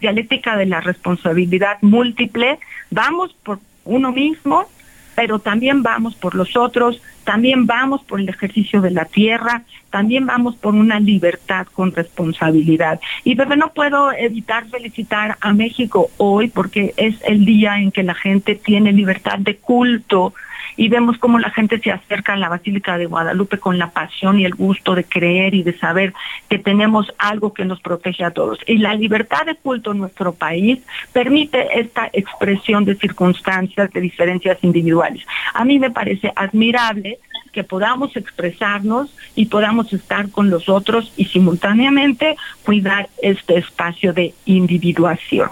dialéctica 0.00 0.58
de 0.58 0.66
la 0.66 0.82
responsabilidad 0.82 1.78
múltiple, 1.80 2.58
vamos 2.90 3.34
por 3.42 3.58
uno 3.86 4.12
mismo, 4.12 4.68
pero 5.14 5.38
también 5.38 5.82
vamos 5.82 6.14
por 6.14 6.34
los 6.34 6.56
otros, 6.56 7.00
también 7.24 7.66
vamos 7.66 8.02
por 8.02 8.20
el 8.20 8.28
ejercicio 8.28 8.80
de 8.80 8.90
la 8.90 9.04
tierra, 9.04 9.64
también 9.90 10.26
vamos 10.26 10.56
por 10.56 10.74
una 10.74 10.98
libertad 11.00 11.66
con 11.72 11.92
responsabilidad. 11.92 13.00
Y 13.24 13.36
pero 13.36 13.56
no 13.56 13.72
puedo 13.72 14.12
evitar 14.12 14.66
felicitar 14.68 15.36
a 15.40 15.52
México 15.52 16.10
hoy 16.16 16.48
porque 16.48 16.94
es 16.96 17.16
el 17.24 17.44
día 17.44 17.78
en 17.78 17.90
que 17.92 18.02
la 18.02 18.14
gente 18.14 18.54
tiene 18.54 18.92
libertad 18.92 19.38
de 19.38 19.56
culto, 19.56 20.34
y 20.80 20.88
vemos 20.88 21.18
cómo 21.18 21.38
la 21.38 21.50
gente 21.50 21.78
se 21.78 21.92
acerca 21.92 22.32
a 22.32 22.36
la 22.36 22.48
Basílica 22.48 22.96
de 22.96 23.04
Guadalupe 23.04 23.58
con 23.58 23.78
la 23.78 23.90
pasión 23.90 24.40
y 24.40 24.46
el 24.46 24.54
gusto 24.54 24.94
de 24.94 25.04
creer 25.04 25.54
y 25.54 25.62
de 25.62 25.76
saber 25.76 26.14
que 26.48 26.58
tenemos 26.58 27.12
algo 27.18 27.52
que 27.52 27.66
nos 27.66 27.82
protege 27.82 28.24
a 28.24 28.30
todos. 28.30 28.60
Y 28.66 28.78
la 28.78 28.94
libertad 28.94 29.44
de 29.44 29.56
culto 29.56 29.92
en 29.92 29.98
nuestro 29.98 30.32
país 30.32 30.78
permite 31.12 31.78
esta 31.78 32.08
expresión 32.14 32.86
de 32.86 32.96
circunstancias, 32.96 33.92
de 33.92 34.00
diferencias 34.00 34.56
individuales. 34.62 35.22
A 35.52 35.66
mí 35.66 35.78
me 35.78 35.90
parece 35.90 36.32
admirable 36.34 37.18
que 37.52 37.62
podamos 37.62 38.16
expresarnos 38.16 39.14
y 39.36 39.46
podamos 39.46 39.92
estar 39.92 40.30
con 40.30 40.48
los 40.48 40.70
otros 40.70 41.12
y 41.18 41.26
simultáneamente 41.26 42.36
cuidar 42.64 43.10
este 43.20 43.58
espacio 43.58 44.14
de 44.14 44.32
individuación. 44.46 45.50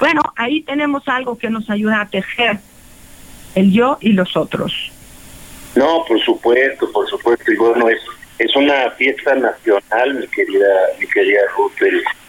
Bueno, 0.00 0.22
ahí 0.34 0.62
tenemos 0.62 1.06
algo 1.06 1.38
que 1.38 1.50
nos 1.50 1.70
ayuda 1.70 2.00
a 2.00 2.08
tejer 2.08 2.58
el 3.56 3.72
yo 3.72 3.98
y 4.00 4.12
los 4.12 4.36
otros. 4.36 4.92
No, 5.74 6.04
por 6.06 6.20
supuesto, 6.20 6.90
por 6.92 7.08
supuesto, 7.08 7.52
y 7.52 7.56
bueno, 7.56 7.88
es, 7.88 8.00
es 8.38 8.54
una 8.54 8.90
fiesta 8.92 9.34
nacional, 9.34 10.14
mi 10.14 10.28
querida, 10.28 10.68
mi 11.00 11.06
querida 11.06 11.40
Ruth, 11.56 11.72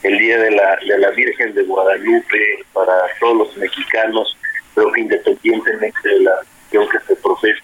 el, 0.03 0.17
Día 0.17 0.39
de 0.39 0.51
la, 0.51 0.77
de 0.87 0.97
la 0.97 1.11
Virgen 1.11 1.53
de 1.53 1.63
Guadalupe 1.63 2.65
para 2.73 2.93
todos 3.19 3.37
los 3.37 3.57
mexicanos, 3.57 4.37
creo 4.73 4.91
que 4.93 5.01
independientemente 5.01 6.07
de 6.07 6.19
la 6.21 6.31
religión 6.71 6.87
que 6.89 7.07
se 7.07 7.21
profesa, 7.21 7.59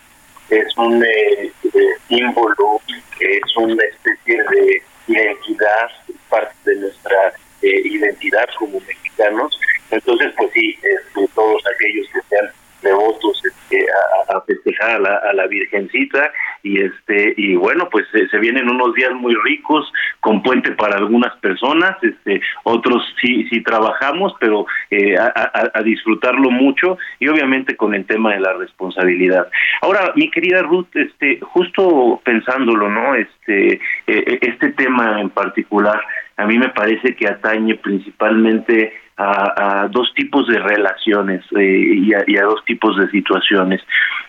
es 0.49 0.77
un 0.77 1.03
eh, 1.03 1.51
eh, 1.63 1.79
símbolo, 2.09 2.81
es 3.19 3.57
una 3.57 3.83
especie 3.83 4.43
de 4.43 4.83
identidad, 5.07 5.89
parte 6.29 6.53
de 6.65 6.75
nuestra 6.81 7.33
eh, 7.61 7.81
identidad 7.85 8.47
como 8.59 8.79
mexicanos. 8.81 9.57
Entonces, 9.89 10.33
pues 10.37 10.51
sí, 10.53 10.77
este, 10.83 11.27
todos 11.33 11.61
aquellos 11.75 12.07
que 12.13 12.19
sean 12.29 12.51
devotos 12.83 13.41
este, 13.45 13.85
a, 14.29 14.41
festejar 14.41 14.91
a 14.91 14.99
la, 14.99 15.15
a 15.17 15.33
la, 15.33 15.47
Virgencita. 15.47 16.31
Y 16.61 16.79
este 16.79 17.33
y 17.35 17.55
bueno 17.55 17.89
pues 17.91 18.05
se 18.13 18.37
vienen 18.39 18.69
unos 18.69 18.93
días 18.93 19.11
muy 19.13 19.35
ricos 19.43 19.91
con 20.21 20.41
puente 20.41 20.71
para 20.71 20.95
algunas 20.95 21.35
personas 21.37 21.97
este 22.01 22.39
otros 22.63 23.03
sí 23.21 23.45
sí 23.49 23.61
trabajamos 23.61 24.33
pero 24.39 24.65
eh, 24.89 25.17
a, 25.17 25.81
disfrutarlo 25.83 26.49
mucho 26.51 26.97
y 27.19 27.27
obviamente 27.27 27.75
con 27.75 27.93
el 27.93 28.05
tema 28.05 28.33
de 28.33 28.39
la 28.39 28.53
responsabilidad. 28.53 29.49
Ahora 29.81 30.13
mi 30.15 30.31
querida 30.31 30.61
Ruth 30.61 30.95
este 30.95 31.39
justo 31.41 32.21
pensándolo 32.23 32.89
no 32.89 33.15
este 33.15 33.81
eh, 34.07 34.39
este 34.41 34.69
tema 34.69 35.19
en 35.19 35.31
particular 35.31 36.01
a 36.37 36.45
mí 36.45 36.57
me 36.57 36.69
parece 36.69 37.15
que 37.15 37.27
atañe 37.27 37.75
principalmente 37.75 38.93
a, 39.17 39.87
dos 39.91 40.13
tipos 40.15 40.47
de 40.47 40.59
relaciones 40.59 41.43
eh, 41.57 42.23
y, 42.27 42.37
a, 42.37 42.43
dos 42.43 42.63
tipos 42.65 42.97
de 42.97 43.09
situaciones. 43.09 43.81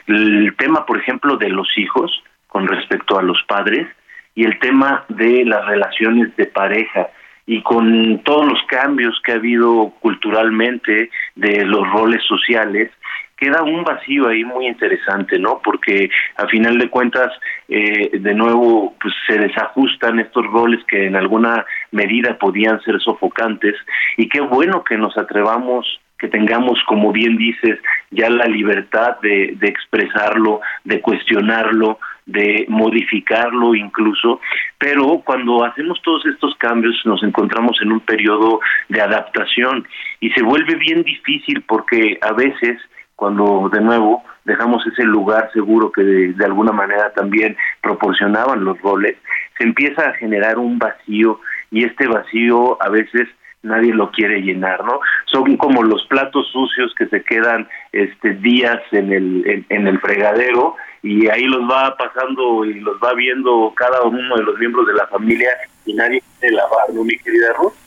El 0.07 0.55
tema, 0.57 0.85
por 0.87 0.99
ejemplo, 0.99 1.37
de 1.37 1.49
los 1.49 1.69
hijos 1.77 2.13
con 2.49 2.67
respecto 2.67 3.19
a 3.19 3.23
los 3.23 3.43
padres 3.49 3.89
y 4.35 4.45
el 4.45 4.59
tema 4.59 5.05
de 5.09 5.45
las 5.45 5.65
relaciones 5.67 6.35
de 6.37 6.47
pareja 6.47 7.09
y 7.47 7.63
con 7.63 8.23
todos 8.25 8.47
los 8.47 8.63
cambios 8.69 9.21
que 9.25 9.33
ha 9.33 9.37
habido 9.37 9.93
culturalmente 10.01 11.11
de 11.35 11.65
los 11.65 11.89
roles 11.91 12.23
sociales, 12.25 12.91
queda 13.37 13.63
un 13.63 13.85
vacío 13.85 14.29
ahí 14.29 14.45
muy 14.45 14.67
interesante, 14.67 15.39
¿no? 15.39 15.61
Porque 15.63 16.11
a 16.37 16.47
final 16.47 16.79
de 16.79 16.89
cuentas, 16.89 17.33
eh, 17.69 18.11
de 18.19 18.35
nuevo, 18.35 18.95
pues 19.01 19.15
se 19.27 19.39
desajustan 19.39 20.21
estos 20.21 20.47
roles 20.47 20.85
que 20.87 21.07
en 21.07 21.17
alguna 21.17 21.65
medida 21.91 22.39
podían 22.39 22.81
ser 22.83 23.01
sofocantes. 23.01 23.75
Y 24.17 24.29
qué 24.29 24.41
bueno 24.41 24.85
que 24.85 24.97
nos 24.97 25.17
atrevamos 25.17 26.01
que 26.17 26.29
tengamos, 26.29 26.79
como 26.87 27.13
bien 27.13 27.37
dices, 27.37 27.79
ya 28.11 28.31
la 28.31 28.47
libertad 28.47 29.19
de, 29.21 29.57
de 29.59 29.69
expresarlo, 29.69 30.61
de 30.85 31.01
cuestionarlo, 31.01 31.99
de 32.27 32.65
modificarlo 32.69 33.75
incluso, 33.75 34.41
pero 34.79 35.23
cuando 35.25 35.65
hacemos 35.65 36.01
todos 36.03 36.25
estos 36.27 36.55
cambios 36.57 36.95
nos 37.05 37.23
encontramos 37.23 37.79
en 37.83 37.93
un 37.93 38.01
periodo 38.01 38.61
de 38.89 39.01
adaptación. 39.01 39.87
Y 40.21 40.31
se 40.31 40.43
vuelve 40.43 40.77
bien 40.77 41.03
difícil 41.03 41.63
porque 41.63 42.19
a 42.23 42.33
veces 42.33 42.81
cuando 43.17 43.71
de 43.73 43.81
nuevo 43.81 44.23
dejamos 44.45 44.87
ese 44.87 45.05
lugar 45.05 45.51
seguro 45.53 45.91
que 45.91 46.03
de, 46.03 46.45
alguna 46.45 46.73
manera 46.73 47.13
también 47.15 47.57
proporcionaban 47.83 48.65
los 48.65 48.81
roles, 48.81 49.17
se 49.57 49.65
empieza 49.65 50.09
a 50.09 50.15
generar 50.15 50.59
un 50.59 50.79
vacío 50.79 51.41
y 51.71 51.85
este 51.85 52.07
vacío 52.07 52.83
a 52.83 52.89
veces 52.89 53.29
nadie 53.63 53.95
lo 53.95 54.11
quiere 54.11 54.43
llenar, 54.43 54.85
¿no? 54.85 55.01
son 55.25 55.57
como 55.57 55.83
los 55.83 56.07
platos 56.07 56.47
sucios 56.53 56.95
que 56.99 57.07
se 57.07 57.23
quedan 57.23 57.67
este 57.93 58.35
días 58.35 58.81
en 58.93 59.11
el 59.11 59.65
en, 59.71 59.87
el 59.87 59.99
fregadero 60.01 60.77
y 61.03 61.29
ahí 61.29 61.45
los 61.45 61.63
va 61.63 61.97
pasando 61.97 62.65
y 62.67 62.81
los 62.81 62.97
va 63.03 63.15
viendo 63.15 63.73
cada 63.75 64.03
uno 64.03 64.37
de 64.37 64.43
los 64.43 64.59
miembros 64.59 64.87
de 64.87 64.93
la 64.95 65.07
familia 65.07 65.49
y 65.87 65.95
nadie 65.95 66.23
quiere 66.39 66.57
lavarlo, 66.57 67.05
mi 67.05 67.17
querida 67.17 67.53
Ruth. 67.55 67.84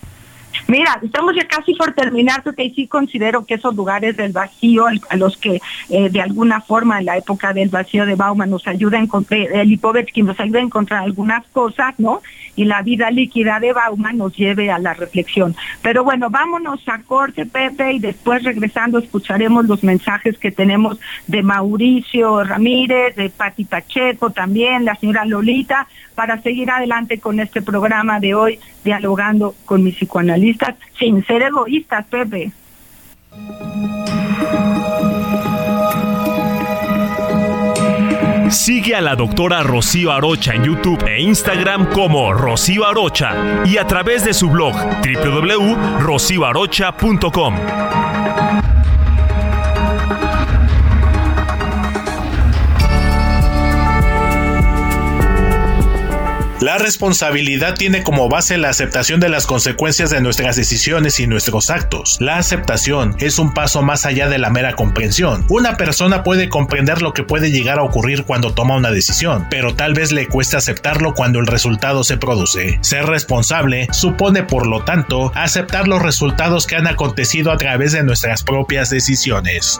Mira, 0.68 1.00
estamos 1.02 1.36
ya 1.36 1.48
casi 1.48 1.74
por 1.76 1.94
terminar, 1.94 2.44
porque 2.44 2.72
sí 2.76 2.88
considero 2.88 3.46
que 3.46 3.56
esos 3.56 3.76
lugares 3.76 4.18
del 4.18 4.34
vacío, 4.34 4.86
a 5.10 5.16
los 5.16 5.38
que 5.38 5.62
eh, 5.90 6.10
de 6.10 6.22
alguna 6.22 6.62
forma 6.62 7.00
en 7.00 7.06
la 7.06 7.18
época 7.18 7.54
del 7.54 7.70
vacío 7.70 8.06
de 8.06 8.16
Bauman 8.16 8.50
nos 8.50 8.68
ayuda 8.68 8.98
a 8.98 9.02
encontrar, 9.02 9.40
el 9.40 9.70
Lipovetsky 9.70 10.24
nos 10.24 10.40
ayuda 10.40 10.60
a 10.60 10.64
encontrar 10.64 11.04
algunas 11.04 11.46
cosas, 11.48 11.96
¿no? 11.98 12.22
Y 12.56 12.66
la 12.66 12.82
vida 12.82 13.12
líquida 13.12 13.60
de 13.60 13.72
Bauman 13.72 14.18
nos 14.18 14.36
lleve 14.36 14.72
a 14.72 14.80
la 14.80 14.94
reflexión. 14.94 15.56
Pero 15.82 16.04
bueno, 16.04 16.30
vámonos 16.30 16.82
a 16.88 17.00
corte, 17.00 17.46
Pepe, 17.46 17.94
y 17.94 18.00
después 18.00 18.44
regresando 18.44 19.00
escucharemos 19.00 19.66
los 19.68 19.84
mensajes 19.84 20.38
que 20.38 20.52
tenemos 20.52 21.00
de 21.28 21.44
Mauricio 21.44 22.44
Ramírez, 22.44 23.16
de 23.16 23.30
Pati 23.30 23.66
Pacheco 23.66 24.32
también, 24.32 24.86
la 24.86 24.96
señora 24.96 25.24
Lolita, 25.24 25.88
para 26.16 26.42
seguir 26.42 26.72
adelante 26.72 27.20
con 27.20 27.40
este 27.40 27.62
programa 27.62 28.20
de 28.20 28.34
hoy, 28.34 28.60
dialogando 28.88 29.54
con 29.66 29.84
mis 29.84 29.96
psicoanalistas, 29.96 30.76
sin 30.98 31.24
ser 31.26 31.44
egoístas, 31.44 32.06
Pepe. 32.08 32.52
Sigue 38.50 38.96
a 38.96 39.02
la 39.02 39.16
doctora 39.16 39.62
Rocío 39.62 40.14
Arocha 40.14 40.54
en 40.54 40.64
YouTube 40.64 41.06
e 41.06 41.22
Instagram 41.22 41.92
como 41.92 42.34
Rocío 42.34 42.86
Arocha 42.86 43.66
y 43.66 43.78
a 43.78 43.86
través 43.86 44.24
de 44.24 44.34
su 44.34 44.50
blog 44.50 44.74
www.rocioarocha.com. 44.74 47.56
La 56.60 56.80
responsabilidad 56.80 57.76
tiene 57.76 58.02
como 58.02 58.30
base 58.30 58.58
la 58.58 58.70
aceptación 58.70 59.20
de 59.20 59.30
las 59.30 59.46
consecuencias 59.46 60.10
de 60.10 60.22
nuestras 60.22 60.56
decisiones 60.56 61.20
y 61.20 61.28
nuestros 61.28 61.70
actos. 61.70 62.18
La 62.20 62.38
aceptación 62.38 63.16
es 63.20 63.38
un 63.38 63.54
paso 63.54 63.84
más 63.84 64.08
allá 64.08 64.28
de 64.28 64.40
la 64.40 64.50
mera 64.50 64.74
comprensión. 64.74 65.46
Una 65.50 65.78
persona 65.78 66.24
puede 66.24 66.50
comprender 66.50 67.04
lo 67.04 67.14
que 67.14 67.22
puede 67.22 67.52
llegar 67.52 67.78
a 67.78 67.84
ocurrir 67.84 68.24
cuando 68.24 68.56
toma 68.56 68.76
una 68.76 68.90
decisión, 68.90 69.46
pero 69.52 69.76
tal 69.76 69.94
vez 69.94 70.12
le 70.12 70.26
cueste 70.26 70.58
aceptarlo 70.58 71.14
cuando 71.14 71.40
el 71.40 71.46
resultado 71.46 72.04
se 72.04 72.18
produce. 72.18 72.80
Ser 72.82 73.06
responsable 73.06 73.88
supone, 73.92 74.42
por 74.42 74.66
lo 74.66 74.84
tanto, 74.84 75.32
aceptar 75.36 75.88
los 75.88 76.02
resultados 76.02 76.66
que 76.66 76.76
han 76.76 76.88
acontecido 76.88 77.52
a 77.52 77.58
través 77.58 77.92
de 77.92 78.02
nuestras 78.02 78.42
propias 78.42 78.90
decisiones. 78.90 79.80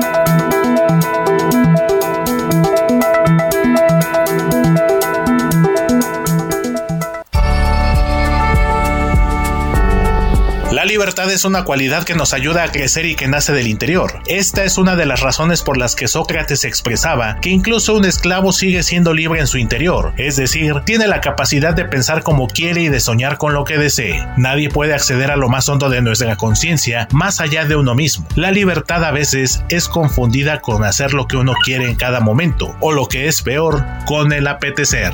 Libertad 10.91 11.31
es 11.31 11.45
una 11.45 11.63
cualidad 11.63 12.03
que 12.03 12.15
nos 12.15 12.33
ayuda 12.33 12.63
a 12.63 12.71
crecer 12.73 13.05
y 13.05 13.15
que 13.15 13.29
nace 13.29 13.53
del 13.53 13.67
interior. 13.67 14.21
Esta 14.25 14.65
es 14.65 14.77
una 14.77 14.97
de 14.97 15.05
las 15.05 15.21
razones 15.21 15.61
por 15.61 15.77
las 15.77 15.95
que 15.95 16.09
Sócrates 16.09 16.65
expresaba 16.65 17.37
que 17.39 17.49
incluso 17.49 17.95
un 17.95 18.03
esclavo 18.03 18.51
sigue 18.51 18.83
siendo 18.83 19.13
libre 19.13 19.39
en 19.39 19.47
su 19.47 19.57
interior, 19.57 20.13
es 20.17 20.35
decir, 20.35 20.81
tiene 20.83 21.07
la 21.07 21.21
capacidad 21.21 21.73
de 21.73 21.85
pensar 21.85 22.23
como 22.23 22.47
quiere 22.47 22.81
y 22.81 22.89
de 22.89 22.99
soñar 22.99 23.37
con 23.37 23.53
lo 23.53 23.63
que 23.63 23.77
desee. 23.77 24.27
Nadie 24.35 24.67
puede 24.67 24.93
acceder 24.93 25.31
a 25.31 25.37
lo 25.37 25.47
más 25.47 25.69
hondo 25.69 25.89
de 25.89 26.01
nuestra 26.01 26.35
conciencia 26.35 27.07
más 27.13 27.39
allá 27.39 27.63
de 27.63 27.77
uno 27.77 27.95
mismo. 27.95 28.27
La 28.35 28.51
libertad 28.51 29.05
a 29.05 29.11
veces 29.11 29.63
es 29.69 29.87
confundida 29.87 30.59
con 30.59 30.83
hacer 30.83 31.13
lo 31.13 31.25
que 31.25 31.37
uno 31.37 31.53
quiere 31.63 31.87
en 31.87 31.95
cada 31.95 32.19
momento, 32.19 32.75
o 32.81 32.91
lo 32.91 33.07
que 33.07 33.29
es 33.29 33.41
peor, 33.41 33.81
con 34.05 34.33
el 34.33 34.45
apetecer. 34.45 35.13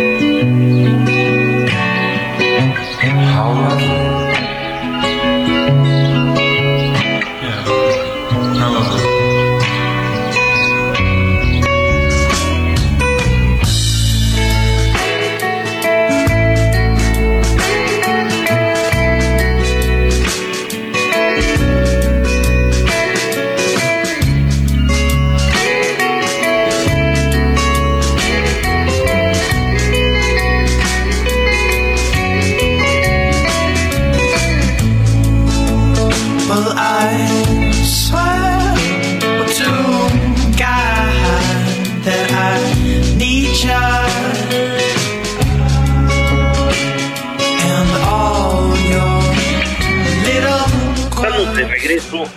Amen. 3.51 4.00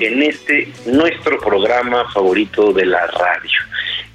En 0.06 0.22
este 0.22 0.68
nuestro 0.86 1.38
programa 1.38 2.10
favorito 2.12 2.72
de 2.72 2.86
la 2.86 3.06
radio. 3.06 3.58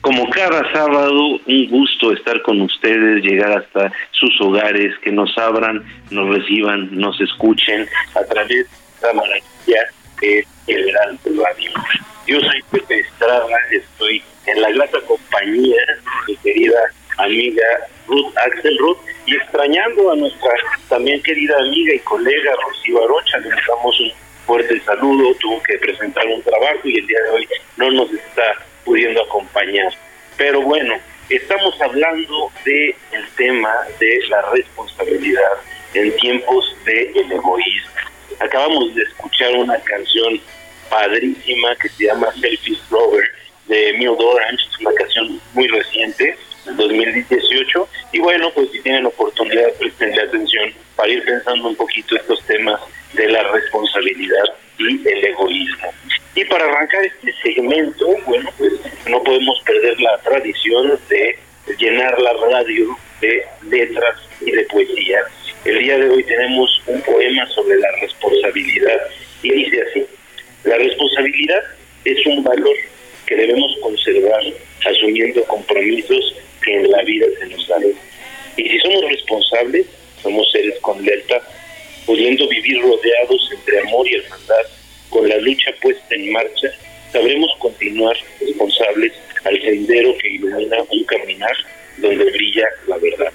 Como 0.02 0.30
cada 0.30 0.72
sábado, 0.72 1.40
un 1.46 1.68
gusto 1.70 2.14
estar 2.14 2.42
con 2.44 2.62
ustedes, 2.62 3.24
llegar 3.24 3.58
hasta 3.58 3.92
sus 4.12 4.40
hogares, 4.42 4.98
que 5.00 5.12
nos 5.12 5.36
abran, 5.38 5.84
nos 6.10 6.36
reciban, 6.36 6.90
nos 6.92 7.20
escuchen 7.20 7.88
a 8.16 8.24
través 8.24 8.50
de 8.50 8.78
esta 8.96 9.14
maravilla 9.14 9.90
que 10.20 10.40
es 10.40 10.48
el 10.68 10.92
Gran 10.92 11.20
Radio. 11.26 11.72
Yo 12.28 12.40
soy 12.40 12.62
Pepe 12.72 13.00
Estrada, 13.00 13.58
estoy 13.72 14.22
en 14.46 14.62
la 14.62 14.72
grata 14.72 15.00
compañía 15.08 15.82
de 15.88 15.98
mi 16.28 16.36
querida 16.38 16.80
amiga 17.18 17.64
Ruth 18.08 18.34
Axelrod 18.46 18.98
y 19.26 19.36
extrañando 19.36 20.12
a 20.12 20.16
nuestra 20.16 20.52
también 20.88 21.22
querida 21.24 21.58
amiga 21.60 21.94
y 21.94 22.00
colega 22.00 22.52
Rocío 22.64 23.04
Arocha, 23.04 23.38
le 23.40 23.50
damos 23.50 24.00
un 24.00 24.12
fuerte 24.50 24.80
saludo, 24.80 25.36
tuvo 25.36 25.62
que 25.62 25.78
presentar 25.78 26.26
un 26.26 26.42
trabajo 26.42 26.80
y 26.84 26.98
el 26.98 27.06
día 27.06 27.20
de 27.22 27.30
hoy 27.30 27.48
no 27.78 27.92
nos 27.92 28.12
está 28.12 28.66
pudiendo 28.84 29.22
acompañar. 29.22 29.94
Pero 30.38 30.64
bueno, 30.64 30.96
estamos 31.30 31.80
hablando 31.80 32.52
del 32.66 32.96
el 33.12 33.28
tema 33.38 33.72
de 34.00 34.20
la 34.28 34.42
responsabilidad 34.50 35.52
en 35.94 36.16
tiempos 36.16 36.76
de 36.84 37.12
el 37.12 37.32
egoísmo. 37.32 37.92
Acabamos 38.40 38.96
de 38.96 39.04
escuchar 39.04 39.56
una 39.56 39.78
canción 39.82 40.42
padrísima 40.90 41.76
que 41.76 41.90
se 41.90 42.06
llama 42.06 42.34
Selfie 42.42 42.80
Lover 42.90 43.26
de 43.68 43.94
Mild 44.00 44.20
Orange, 44.20 44.66
es 44.68 44.80
una 44.80 44.94
canción 44.96 45.40
muy 45.54 45.68
reciente, 45.68 46.24
del 46.26 46.49
2018, 46.66 47.88
y 48.14 48.20
bueno, 48.20 48.52
pues 48.54 48.72
si 48.72 48.80
tienen 48.82 49.06
oportunidad, 49.06 49.74
prestenle 49.80 50.22
atención 50.22 50.74
para 50.96 51.10
ir 51.10 51.24
pensando 51.24 51.70
un 51.70 51.76
poquito 51.76 52.16
estos 52.16 52.44
temas 52.46 52.80
de 53.14 53.28
la 53.28 53.44
responsabilidad 53.52 54.44
y 54.78 55.08
el 55.08 55.26
egoísmo. 55.26 55.94
Y 56.36 56.46
para 56.46 56.66
arrancar 56.66 57.04
este 57.06 57.34
segmento, 57.42 58.08
bueno, 58.26 58.50
pues 58.58 58.74
no 59.08 59.24
podemos 59.24 59.60
perder 59.66 60.00
la 60.00 60.18
tradición 60.20 61.00
de 61.10 61.38
llenar 61.78 62.20
la 62.20 62.34
radio 62.34 62.96
de 63.22 63.44
letras 63.70 64.16
y 64.42 64.52
de 64.52 64.64
poesía. 64.66 65.20
El 65.66 65.80
día 65.80 65.98
de 65.98 66.10
hoy 66.10 66.24
tenemos 66.24 66.82
un 66.88 67.02
poema 67.02 67.46
sobre 67.48 67.78
la 67.78 67.92
responsabilidad 68.02 69.00
y 69.44 69.52
dice 69.52 69.82
así, 69.90 70.06
la 70.64 70.78
responsabilidad 70.78 71.64
es 72.06 72.26
un 72.26 72.44
valor 72.44 72.76
que 73.26 73.36
debemos 73.36 73.76
conservar 73.82 74.42
asumiendo 74.86 75.44
compromisos 75.44 76.36
que 76.64 76.76
en 76.76 76.92
la 76.92 77.04
vida 77.04 77.28
se 77.40 77.48
nos 77.48 77.68
dan. 77.68 77.84
Y 78.58 78.70
si 78.70 78.80
somos 78.80 79.10
responsables, 79.10 79.86
somos 80.22 80.52
seres 80.52 80.78
con 80.82 81.04
lealtad, 81.04 81.42
pudiendo 82.06 82.48
vivir 82.48 82.82
rodeados 82.82 83.52
entre 83.54 83.80
amor 83.80 84.08
y 84.08 84.16
hermandad, 84.16 84.66
con 85.10 85.28
la 85.28 85.38
lucha 85.38 85.72
puesta 85.82 86.16
en 86.16 86.32
marcha, 86.32 86.70
sabremos 87.12 87.52
continuar 87.60 88.16
responsables 88.40 89.14
al 89.46 89.62
sendero 89.62 90.16
que 90.18 90.30
ilumina 90.30 90.78
un 90.90 91.04
caminar 91.06 91.56
donde 91.98 92.26
brilla 92.26 92.68
la 92.88 92.98
verdad. 92.98 93.34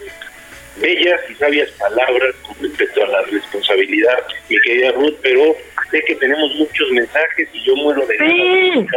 Bellas 0.76 1.20
y 1.30 1.34
sabias 1.34 1.70
palabras 1.72 2.34
con 2.42 2.56
respecto 2.60 3.04
a 3.04 3.08
la 3.08 3.22
responsabilidad, 3.22 4.18
mi 4.48 4.60
querida 4.60 4.92
Ruth, 4.92 5.16
pero 5.22 5.56
sé 5.90 6.02
que 6.06 6.16
tenemos 6.16 6.52
muchos 6.56 6.90
mensajes 6.90 7.48
y 7.52 7.64
yo 7.64 7.76
muero 7.76 8.04
de 8.06 8.16
ganas 8.16 8.88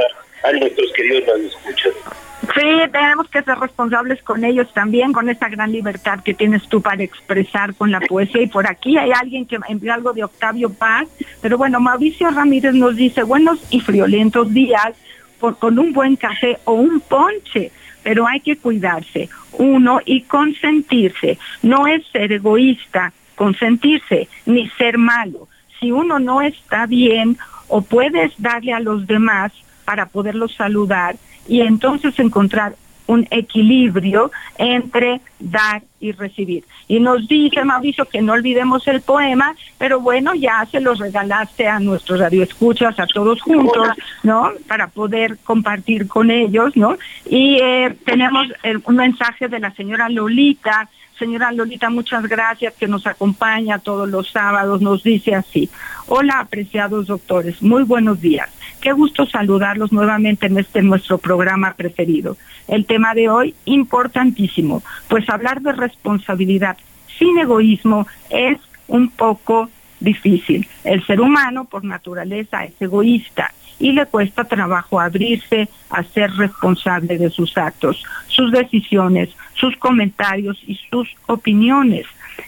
a 0.44 0.52
nuestros 0.54 0.92
queridos 0.94 1.26
radioescuchas. 1.28 1.94
Sí, 2.42 2.92
tenemos 2.92 3.28
que 3.30 3.42
ser 3.42 3.58
responsables 3.58 4.22
con 4.22 4.44
ellos 4.44 4.72
también, 4.74 5.12
con 5.12 5.28
esa 5.28 5.50
gran 5.50 5.72
libertad 5.72 6.20
que 6.24 6.36
tienes 6.36 6.68
tú 6.70 6.82
para 6.82 7.04
expresar 7.04 7.74
con 7.74 7.92
la 7.92 8.00
poesía. 8.00 8.44
Y 8.44 8.48
por 8.48 8.68
aquí 8.68 8.98
hay 8.98 9.12
alguien 9.12 9.46
que 9.46 9.58
envió 9.68 9.94
algo 9.94 10.14
de 10.14 10.24
Octavio 10.24 10.72
Paz, 10.72 11.08
pero 11.42 11.58
bueno, 11.58 11.80
Mauricio 11.80 12.30
Ramírez 12.30 12.74
nos 12.76 12.96
dice 12.96 13.24
buenos 13.24 13.60
y 13.72 13.82
friolentos 13.82 14.54
días 14.54 14.94
por, 15.40 15.58
con 15.58 15.80
un 15.80 15.94
buen 15.94 16.16
café 16.16 16.60
o 16.66 16.74
un 16.74 17.00
ponche, 17.00 17.72
pero 18.04 18.28
hay 18.28 18.40
que 18.40 18.56
cuidarse, 18.56 19.30
uno, 19.54 20.00
y 20.06 20.22
consentirse. 20.22 21.40
No 21.64 21.88
es 21.88 22.06
ser 22.08 22.32
egoísta, 22.32 23.14
consentirse, 23.36 24.28
ni 24.46 24.70
ser 24.72 24.98
malo. 25.00 25.48
Si 25.80 25.92
uno 25.92 26.20
no 26.20 26.42
está 26.42 26.86
bien 26.86 27.38
o 27.68 27.82
puedes 27.82 28.32
darle 28.38 28.74
a 28.74 28.80
los 28.80 29.08
demás 29.08 29.52
para 29.86 30.06
poderlos 30.06 30.54
saludar, 30.56 31.16
y 31.48 31.62
entonces 31.62 32.18
encontrar 32.20 32.76
un 33.08 33.26
equilibrio 33.32 34.32
entre 34.58 35.22
dar 35.40 35.82
y 36.00 36.12
recibir. 36.12 36.64
Y 36.88 37.00
nos 37.00 37.28
dice 37.28 37.64
Mauricio 37.64 38.06
que 38.06 38.22
no 38.22 38.34
olvidemos 38.34 38.88
el 38.88 39.02
poema, 39.02 39.56
pero 39.78 40.00
bueno, 40.00 40.36
ya 40.36 40.66
se 40.70 40.80
los 40.80 41.00
regalaste 41.00 41.68
a 41.68 41.80
nuestros 41.80 42.20
radioescuchas, 42.20 43.00
a 43.00 43.08
todos 43.08 43.42
juntos, 43.42 43.88
¿no? 44.24 44.52
Para 44.68 44.88
poder 44.88 45.38
compartir 45.44 46.08
con 46.08 46.30
ellos, 46.30 46.76
¿no? 46.76 46.98
Y 47.26 47.58
eh, 47.62 47.96
tenemos 48.06 48.48
un 48.86 48.96
mensaje 48.96 49.48
de 49.48 49.60
la 49.60 49.72
señora 49.72 50.10
Lolita. 50.10 50.90
Señora 51.18 51.52
Lolita, 51.52 51.90
muchas 51.90 52.28
gracias 52.28 52.76
que 52.76 52.88
nos 52.88 53.08
acompaña 53.08 53.80
todos 53.80 54.08
los 54.08 54.30
sábados. 54.30 54.82
Nos 54.82 55.02
dice 55.02 55.34
así, 55.34 55.70
hola 56.08 56.40
apreciados 56.40 57.08
doctores, 57.08 57.62
muy 57.64 57.84
buenos 57.84 58.22
días. 58.22 58.50
Qué 58.82 58.92
gusto 58.92 59.26
saludarlos 59.26 59.92
nuevamente 59.92 60.46
en 60.46 60.58
este 60.58 60.82
nuestro 60.82 61.18
programa 61.18 61.74
preferido. 61.74 62.38
El 62.68 62.86
tema 62.86 63.14
de 63.14 63.30
hoy, 63.30 63.56
importantísimo, 63.66 64.84
pues 65.08 65.28
hablar 65.30 65.62
de 65.62 65.72
responsabilidad 65.72 66.78
sin 67.18 67.38
egoísmo 67.40 68.08
es 68.30 68.58
un 68.88 69.10
poco 69.10 69.70
difícil. 70.00 70.68
El 70.84 71.06
ser 71.06 71.22
humano, 71.22 71.66
por 71.66 71.84
naturaleza, 71.84 72.66
es 72.66 72.74
egoísta 72.80 73.52
y 73.80 73.92
le 73.92 74.06
cuesta 74.06 74.44
trabajo 74.44 75.00
abrirse 75.00 75.70
a 75.90 76.04
ser 76.04 76.32
responsable 76.36 77.18
de 77.18 77.30
sus 77.30 77.58
actos, 77.58 78.04
sus 78.28 78.52
decisiones, 78.52 79.30
sus 79.54 79.76
comentarios 79.78 80.58
y 80.66 80.80
sus 80.90 81.10
opiniones. 81.28 82.06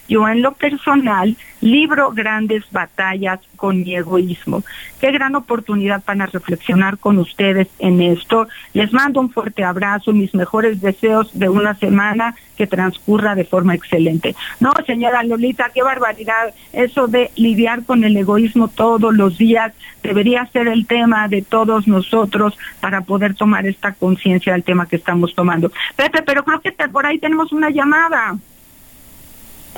Yo 0.07 0.27
en 0.27 0.41
lo 0.41 0.53
personal 0.53 1.35
libro 1.61 2.11
grandes 2.11 2.63
batallas 2.71 3.39
con 3.55 3.81
mi 3.81 3.95
egoísmo. 3.95 4.63
Qué 4.99 5.11
gran 5.11 5.35
oportunidad 5.35 6.01
para 6.03 6.25
reflexionar 6.25 6.97
con 6.97 7.17
ustedes 7.17 7.67
en 7.79 8.01
esto. 8.01 8.47
Les 8.73 8.93
mando 8.93 9.19
un 9.19 9.29
fuerte 9.29 9.63
abrazo, 9.63 10.13
mis 10.13 10.33
mejores 10.33 10.81
deseos 10.81 11.37
de 11.37 11.49
una 11.49 11.75
semana 11.75 12.35
que 12.57 12.67
transcurra 12.67 13.35
de 13.35 13.45
forma 13.45 13.75
excelente. 13.75 14.35
No, 14.59 14.71
señora 14.85 15.23
Lolita, 15.23 15.71
qué 15.73 15.83
barbaridad. 15.83 16.53
Eso 16.73 17.07
de 17.07 17.31
lidiar 17.35 17.83
con 17.83 18.03
el 18.03 18.15
egoísmo 18.17 18.67
todos 18.67 19.13
los 19.13 19.37
días 19.37 19.73
debería 20.03 20.45
ser 20.47 20.67
el 20.67 20.87
tema 20.87 21.27
de 21.27 21.41
todos 21.41 21.87
nosotros 21.87 22.57
para 22.79 23.01
poder 23.01 23.35
tomar 23.35 23.65
esta 23.67 23.93
conciencia 23.93 24.53
del 24.53 24.63
tema 24.63 24.87
que 24.87 24.95
estamos 24.95 25.35
tomando. 25.35 25.71
Pepe, 25.95 26.21
pero 26.23 26.43
creo 26.43 26.61
que 26.61 26.71
por 26.71 27.05
ahí 27.05 27.19
tenemos 27.19 27.51
una 27.51 27.69
llamada. 27.69 28.37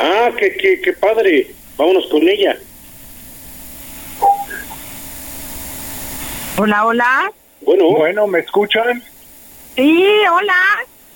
Ah, 0.04 0.32
qué, 0.36 0.58
qué, 0.58 0.82
qué 0.82 0.94
padre. 0.94 1.52
Vámonos 1.78 2.08
con 2.08 2.28
ella. 2.28 2.58
Hola, 6.58 6.86
hola. 6.86 7.32
Bueno, 7.62 7.92
bueno, 7.92 8.26
¿me 8.26 8.40
escuchan? 8.40 9.04
Sí, 9.76 10.08
hola. 10.32 10.56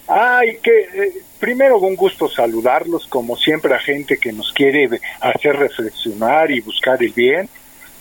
Ay, 0.08 0.60
que 0.62 0.82
eh, 0.82 1.14
primero 1.40 1.80
un 1.80 1.96
gusto 1.96 2.30
saludarlos, 2.30 3.08
como 3.08 3.36
siempre 3.36 3.74
a 3.74 3.80
gente 3.80 4.18
que 4.18 4.32
nos 4.32 4.54
quiere 4.54 4.88
hacer 5.20 5.56
reflexionar 5.56 6.52
y 6.52 6.62
buscar 6.62 7.02
el 7.02 7.12
bien. 7.12 7.50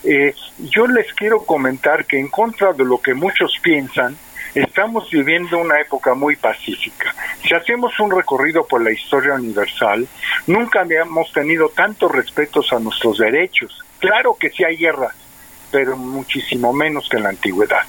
Eh, 0.03 0.35
yo 0.59 0.85
les 0.85 1.11
quiero 1.13 1.43
comentar 1.45 2.05
que 2.05 2.19
en 2.19 2.27
contra 2.27 2.73
de 2.73 2.85
lo 2.85 2.99
que 2.99 3.15
muchos 3.15 3.57
piensan, 3.63 4.15
Estamos 4.55 5.09
viviendo 5.09 5.57
una 5.57 5.81
época 5.81 6.13
muy 6.13 6.37
pacífica. 6.37 7.13
Si 7.45 7.53
hacemos 7.53 7.99
un 7.99 8.09
recorrido 8.09 8.65
por 8.65 8.81
la 8.81 8.89
historia 8.89 9.33
universal, 9.33 10.07
nunca 10.47 10.79
habíamos 10.79 11.29
tenido 11.33 11.67
tantos 11.67 12.09
respetos 12.09 12.71
a 12.71 12.79
nuestros 12.79 13.17
derechos. 13.17 13.83
Claro 13.99 14.37
que 14.39 14.49
sí 14.49 14.63
hay 14.63 14.77
guerras, 14.77 15.13
pero 15.71 15.97
muchísimo 15.97 16.71
menos 16.71 17.09
que 17.09 17.17
en 17.17 17.23
la 17.23 17.29
antigüedad. 17.29 17.81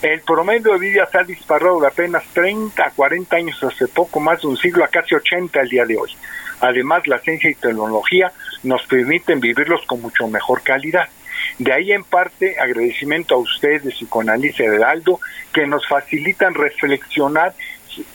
El 0.00 0.20
promedio 0.20 0.74
de 0.74 0.78
vida 0.78 1.08
se 1.10 1.18
ha 1.18 1.24
disparado 1.24 1.80
de 1.80 1.88
apenas 1.88 2.22
30 2.32 2.92
40 2.94 3.36
años 3.36 3.64
hace 3.64 3.88
poco 3.88 4.20
más 4.20 4.42
de 4.42 4.46
un 4.46 4.56
siglo 4.56 4.84
a 4.84 4.88
casi 4.88 5.16
80 5.16 5.60
el 5.60 5.68
día 5.68 5.84
de 5.84 5.96
hoy. 5.96 6.12
Además, 6.60 7.04
la 7.08 7.18
ciencia 7.18 7.50
y 7.50 7.56
tecnología 7.56 8.30
nos 8.62 8.86
permiten 8.86 9.40
vivirlos 9.40 9.84
con 9.86 10.00
mucho 10.00 10.28
mejor 10.28 10.62
calidad. 10.62 11.08
De 11.58 11.72
ahí 11.72 11.92
en 11.92 12.04
parte 12.04 12.58
agradecimiento 12.58 13.34
a 13.34 13.38
ustedes 13.38 13.94
con 14.08 14.30
Alicia 14.30 14.66
Heraldo 14.66 15.20
que 15.52 15.66
nos 15.66 15.86
facilitan 15.86 16.54
reflexionar 16.54 17.54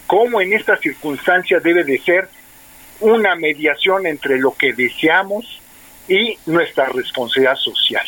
cómo 0.07 0.41
en 0.41 0.53
esta 0.53 0.77
circunstancia 0.77 1.59
debe 1.59 1.83
de 1.83 1.99
ser 1.99 2.27
una 2.99 3.35
mediación 3.35 4.07
entre 4.07 4.39
lo 4.39 4.55
que 4.55 4.73
deseamos 4.73 5.61
y 6.07 6.37
nuestra 6.45 6.85
responsabilidad 6.87 7.55
social. 7.57 8.05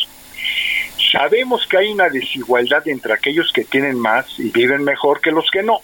Sabemos 1.12 1.66
que 1.68 1.78
hay 1.78 1.92
una 1.92 2.10
desigualdad 2.10 2.88
entre 2.88 3.14
aquellos 3.14 3.52
que 3.52 3.66
tienen 3.66 4.00
más 4.00 4.28
y 4.40 4.50
viven 4.50 4.84
mejor 4.84 5.22
que 5.22 5.32
los 5.32 5.50
que 5.52 5.64
no. 5.64 5.82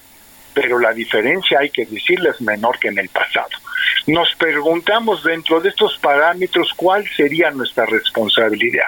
pero 0.55 0.79
la 0.79 0.93
diferencia 0.93 1.59
hay 1.59 1.69
que 1.69 1.85
decirle 1.85 2.29
es 2.29 2.39
menor 2.39 2.79
que 2.79 2.87
en 2.87 2.97
el 2.97 3.09
pasado. 3.09 3.49
Nos 4.07 4.33
preguntamos 4.35 5.21
dentro 5.21 5.59
de 5.59 5.67
estos 5.67 5.97
parámetros 5.97 6.71
cuál 6.77 7.05
sería 7.09 7.51
nuestra 7.51 7.85
responsabilidad. 7.85 8.87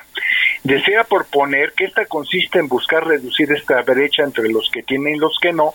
Desea 0.67 1.05
proponer 1.05 1.71
que 1.71 1.85
esta 1.85 2.05
consiste 2.07 2.59
en 2.59 2.67
buscar 2.67 3.07
reducir 3.07 3.49
esta 3.53 3.81
brecha 3.83 4.23
entre 4.23 4.49
los 4.49 4.69
que 4.69 4.83
tienen 4.83 5.15
y 5.15 5.17
los 5.17 5.37
que 5.41 5.53
no, 5.53 5.73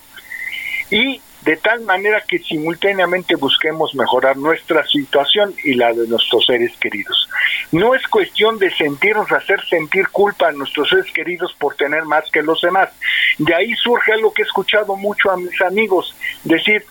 y 0.91 1.19
de 1.47 1.57
tal 1.57 1.81
manera 1.81 2.23
que 2.29 2.39
simultáneamente 2.41 3.37
busquemos 3.37 3.95
mejorar 3.95 4.37
nuestra 4.37 4.87
situación 4.87 5.55
y 5.65 5.73
la 5.77 5.95
de 5.95 6.07
nuestros 6.07 6.45
seres 6.45 6.77
queridos. 6.79 7.27
No 7.71 7.95
es 7.95 8.07
cuestión 8.07 8.59
de 8.59 8.71
sentirnos, 8.71 9.33
hacer 9.33 9.65
sentir 9.65 10.09
culpa 10.09 10.49
a 10.49 10.53
nuestros 10.53 10.91
seres 10.91 11.11
queridos 11.11 11.57
por 11.59 11.75
tener 11.75 12.05
más 12.05 12.31
que 12.31 12.43
los 12.43 12.61
demás. 12.61 12.91
De 13.39 13.55
ahí 13.55 13.73
surge 13.77 14.13
algo 14.13 14.35
que 14.35 14.43
he 14.43 14.45
escuchado 14.45 14.95
mucho 14.95 15.31
a 15.31 15.39
mis 15.39 15.59
amigos, 15.63 16.15
decir, 16.45 16.85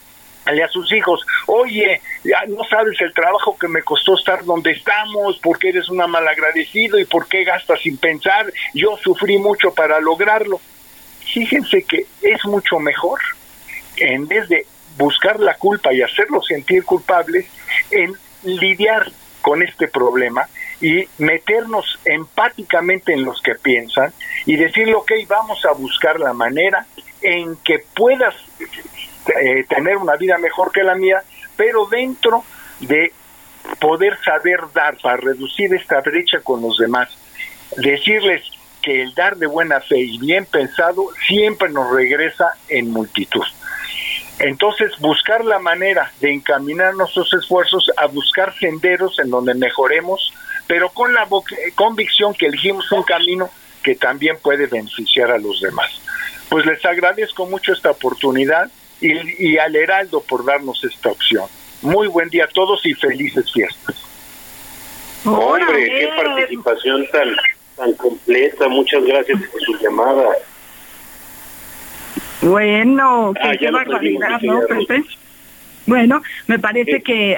a 0.45 0.67
sus 0.69 0.91
hijos, 0.91 1.25
oye, 1.47 2.01
ya 2.23 2.41
no 2.47 2.63
sabes 2.65 2.99
el 3.01 3.13
trabajo 3.13 3.58
que 3.58 3.67
me 3.67 3.82
costó 3.84 4.15
estar 4.15 4.43
donde 4.43 4.71
estamos, 4.71 5.39
porque 5.41 5.69
eres 5.69 5.89
una 5.89 6.08
malagradecido 6.08 6.99
y 6.99 7.06
por 7.06 7.27
qué 7.27 7.43
gastas 7.43 7.80
sin 7.82 7.97
pensar, 7.97 8.51
yo 8.73 8.97
sufrí 8.97 9.38
mucho 9.38 9.73
para 9.73 9.99
lograrlo. 9.99 10.60
Fíjense 11.34 11.84
que 11.84 12.06
es 12.21 12.43
mucho 12.45 12.80
mejor 12.80 13.19
en 13.97 14.27
vez 14.27 14.49
de 14.49 14.65
buscar 14.97 15.39
la 15.39 15.56
culpa 15.56 15.93
y 15.93 16.01
hacerlos 16.01 16.45
sentir 16.47 16.84
culpables, 16.84 17.45
en 17.91 18.13
lidiar 18.43 19.12
con 19.41 19.62
este 19.62 19.88
problema 19.88 20.47
y 20.82 21.08
meternos 21.19 21.99
empáticamente 22.06 23.13
en 23.13 23.23
los 23.23 23.41
que 23.41 23.56
piensan 23.56 24.13
y 24.45 24.56
decirle, 24.56 24.95
ok, 24.95 25.12
vamos 25.27 25.63
a 25.65 25.73
buscar 25.73 26.19
la 26.19 26.34
manera 26.34 26.86
en 27.21 27.56
que 27.58 27.84
puedas 27.95 28.36
eh, 29.27 29.65
tener 29.69 29.97
una 29.97 30.15
vida 30.15 30.38
mejor 30.38 30.71
que 30.71 30.84
la 30.84 30.95
mía, 30.95 31.21
pero 31.55 31.86
dentro 31.86 32.43
de 32.79 33.13
poder 33.79 34.17
saber 34.23 34.60
dar 34.73 34.97
para 34.97 35.17
reducir 35.17 35.73
esta 35.73 36.01
brecha 36.01 36.39
con 36.43 36.62
los 36.62 36.77
demás. 36.77 37.10
Decirles 37.77 38.43
que 38.81 39.01
el 39.01 39.13
dar 39.13 39.38
de 39.38 39.47
buena 39.47 39.79
fe 39.81 39.99
y 39.99 40.17
bien 40.17 40.45
pensado 40.45 41.10
siempre 41.27 41.69
nos 41.69 41.91
regresa 41.91 42.55
en 42.67 42.89
multitud. 42.91 43.45
Entonces, 44.39 44.91
buscar 44.99 45.45
la 45.45 45.60
manera 45.60 46.12
de 46.19 46.34
encaminar 46.34 46.95
nuestros 46.95 47.31
esfuerzos 47.34 47.91
a 47.97 48.07
buscar 48.07 48.57
senderos 48.57 49.19
en 49.19 49.29
donde 49.29 49.53
mejoremos, 49.53 50.34
pero 50.65 50.89
con 50.89 51.13
la 51.13 51.27
convicción 51.75 52.34
que 52.34 52.47
elegimos 52.47 52.91
un 52.91 53.03
camino 53.03 53.49
que 53.84 53.95
también 53.95 54.38
puede 54.41 54.65
beneficiar 54.65 55.31
a 55.31 55.38
los 55.38 55.62
demás. 55.62 55.91
Pues 56.49 56.65
les 56.65 56.84
agradezco 56.84 57.45
mucho 57.45 57.71
esta 57.71 57.91
oportunidad 57.91 58.71
y, 59.01 59.57
al 59.57 59.75
Heraldo 59.75 60.21
por 60.21 60.45
darnos 60.45 60.83
esta 60.83 61.09
opción. 61.09 61.45
Muy 61.81 62.07
buen 62.07 62.29
día 62.29 62.45
a 62.45 62.47
todos 62.47 62.85
y 62.85 62.93
felices 62.93 63.51
fiestas. 63.51 63.95
Hombre, 65.25 65.85
qué 65.85 66.09
participación 66.15 67.05
tan, 67.11 67.29
tan 67.75 67.93
completa. 67.93 68.67
Muchas 68.67 69.03
gracias 69.03 69.41
por 69.51 69.61
su 69.61 69.77
llamada. 69.81 70.29
Bueno, 72.41 73.33
ah, 73.39 73.51
qué 73.59 73.69
barbaridad, 73.69 74.41
¿no, 74.41 74.61
Pepe? 74.67 75.03
Bueno, 75.85 76.21
me 76.47 76.59
parece 76.59 77.01
que 77.01 77.37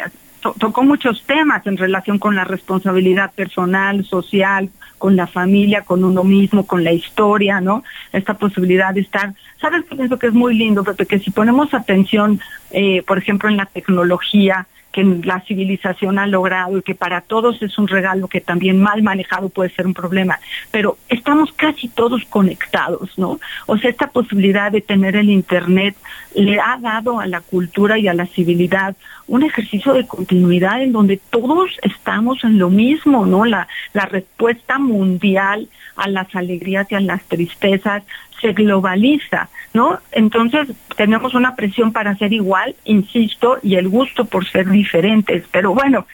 tocó 0.59 0.83
muchos 0.83 1.23
temas 1.23 1.65
en 1.67 1.77
relación 1.77 2.19
con 2.19 2.35
la 2.35 2.43
responsabilidad 2.43 3.31
personal, 3.33 4.05
social, 4.05 4.69
con 5.03 5.17
la 5.17 5.27
familia, 5.27 5.81
con 5.81 6.05
uno 6.05 6.23
mismo, 6.23 6.65
con 6.65 6.81
la 6.81 6.93
historia, 6.93 7.59
¿no? 7.59 7.83
Esta 8.13 8.35
posibilidad 8.35 8.93
de 8.93 9.01
estar, 9.01 9.33
¿sabes 9.59 9.83
pienso 9.83 10.17
que 10.17 10.27
es 10.27 10.33
muy 10.33 10.55
lindo? 10.55 10.81
Pepe? 10.85 11.05
que 11.05 11.19
si 11.19 11.29
ponemos 11.29 11.73
atención, 11.73 12.39
eh, 12.71 13.03
por 13.05 13.17
ejemplo, 13.17 13.49
en 13.49 13.57
la 13.57 13.65
tecnología, 13.65 14.65
que 14.93 15.03
la 15.03 15.41
civilización 15.41 16.19
ha 16.19 16.27
logrado 16.27 16.77
y 16.77 16.83
que 16.83 16.93
para 16.93 17.21
todos 17.21 17.61
es 17.61 17.77
un 17.77 17.87
regalo 17.87 18.27
que 18.27 18.39
también 18.39 18.79
mal 18.79 19.01
manejado 19.01 19.49
puede 19.49 19.71
ser 19.71 19.87
un 19.87 19.95
problema, 19.95 20.39
pero 20.71 20.97
estamos 21.09 21.51
casi 21.51 21.87
todos 21.89 22.23
conectados, 22.25 23.09
¿no? 23.17 23.39
O 23.65 23.77
sea, 23.77 23.89
esta 23.89 24.07
posibilidad 24.11 24.71
de 24.71 24.81
tener 24.81 25.15
el 25.15 25.31
Internet 25.31 25.95
le 26.35 26.59
ha 26.59 26.77
dado 26.79 27.19
a 27.19 27.25
la 27.25 27.41
cultura 27.41 27.97
y 27.97 28.07
a 28.07 28.13
la 28.13 28.27
civilidad 28.27 28.95
un 29.27 29.43
ejercicio 29.43 29.93
de 29.93 30.05
continuidad 30.05 30.81
en 30.83 30.91
donde 30.91 31.19
todos 31.31 31.71
estamos 31.81 32.43
en 32.43 32.59
lo 32.59 32.69
mismo, 32.69 33.25
¿no? 33.25 33.45
La, 33.45 33.67
la 33.93 34.05
respuesta 34.05 34.77
mundial 34.77 35.69
a 35.95 36.07
las 36.07 36.33
alegrías 36.35 36.91
y 36.91 36.95
a 36.95 36.99
las 36.99 37.23
tristezas 37.23 38.03
se 38.43 38.53
globaliza, 38.53 39.49
¿no? 39.73 39.99
Entonces 40.11 40.69
tenemos 40.95 41.33
una 41.33 41.55
presión 41.55 41.91
para 41.91 42.15
ser 42.15 42.31
igual, 42.33 42.75
insisto, 42.85 43.57
y 43.63 43.75
el 43.75 43.89
gusto 43.89 44.25
por 44.25 44.47
ser 44.47 44.69
diferentes. 44.69 45.45
Pero 45.51 45.73
bueno, 45.73 46.05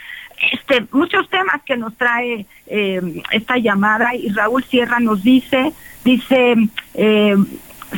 este, 0.52 0.86
muchos 0.92 1.30
temas 1.30 1.62
que 1.64 1.78
nos 1.78 1.96
trae 1.96 2.46
eh, 2.68 3.22
esta 3.32 3.58
llamada 3.58 4.16
y 4.16 4.30
Raúl 4.30 4.64
Sierra 4.64 5.00
nos 5.00 5.22
dice, 5.24 5.74
dice, 6.06 6.56
eh, 6.94 7.36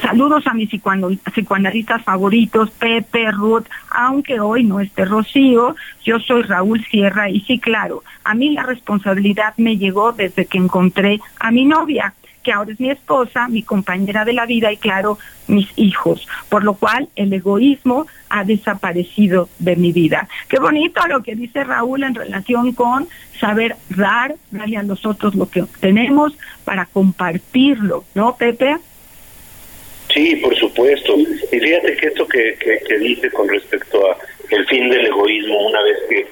saludos 0.01 0.47
a 0.47 0.53
mis 0.53 0.69
psicoanalistas 0.69 2.03
favoritos, 2.03 2.71
Pepe, 2.71 3.29
Ruth, 3.31 3.65
aunque 3.91 4.39
hoy 4.39 4.63
no 4.63 4.79
esté 4.79 5.05
Rocío, 5.05 5.75
yo 6.03 6.19
soy 6.19 6.43
Raúl 6.43 6.83
Sierra 6.85 7.29
y 7.29 7.41
sí, 7.41 7.59
claro, 7.59 8.03
a 8.23 8.33
mí 8.33 8.51
la 8.51 8.63
responsabilidad 8.63 9.53
me 9.57 9.77
llegó 9.77 10.11
desde 10.11 10.45
que 10.45 10.57
encontré 10.57 11.19
a 11.39 11.51
mi 11.51 11.65
novia 11.65 12.13
que 12.43 12.51
ahora 12.51 12.71
es 12.71 12.79
mi 12.79 12.89
esposa, 12.89 13.47
mi 13.47 13.63
compañera 13.63 14.25
de 14.25 14.33
la 14.33 14.45
vida 14.45 14.71
y 14.71 14.77
claro, 14.77 15.17
mis 15.47 15.67
hijos, 15.75 16.27
por 16.49 16.63
lo 16.63 16.73
cual 16.73 17.09
el 17.15 17.31
egoísmo 17.33 18.07
ha 18.29 18.43
desaparecido 18.43 19.49
de 19.59 19.75
mi 19.75 19.91
vida. 19.91 20.27
Qué 20.47 20.59
bonito 20.59 21.01
lo 21.07 21.21
que 21.21 21.35
dice 21.35 21.63
Raúl 21.63 22.03
en 22.03 22.15
relación 22.15 22.73
con 22.73 23.07
saber 23.39 23.75
dar, 23.89 24.35
darle 24.51 24.77
a 24.77 24.83
los 24.83 25.05
otros 25.05 25.35
lo 25.35 25.49
que 25.49 25.63
tenemos 25.79 26.33
para 26.63 26.85
compartirlo, 26.85 28.05
¿no, 28.15 28.35
Pepe? 28.35 28.77
Sí, 30.13 30.35
por 30.37 30.55
supuesto. 30.55 31.15
Y 31.17 31.59
fíjate 31.59 31.95
que 31.95 32.07
esto 32.07 32.27
que, 32.27 32.57
que, 32.87 32.99
dice 32.99 33.31
con 33.31 33.47
respecto 33.47 34.11
a 34.11 34.17
el 34.49 34.65
fin 34.67 34.89
del 34.89 35.05
egoísmo 35.07 35.67
una 35.67 35.81
vez 35.81 35.97
que 36.09 36.27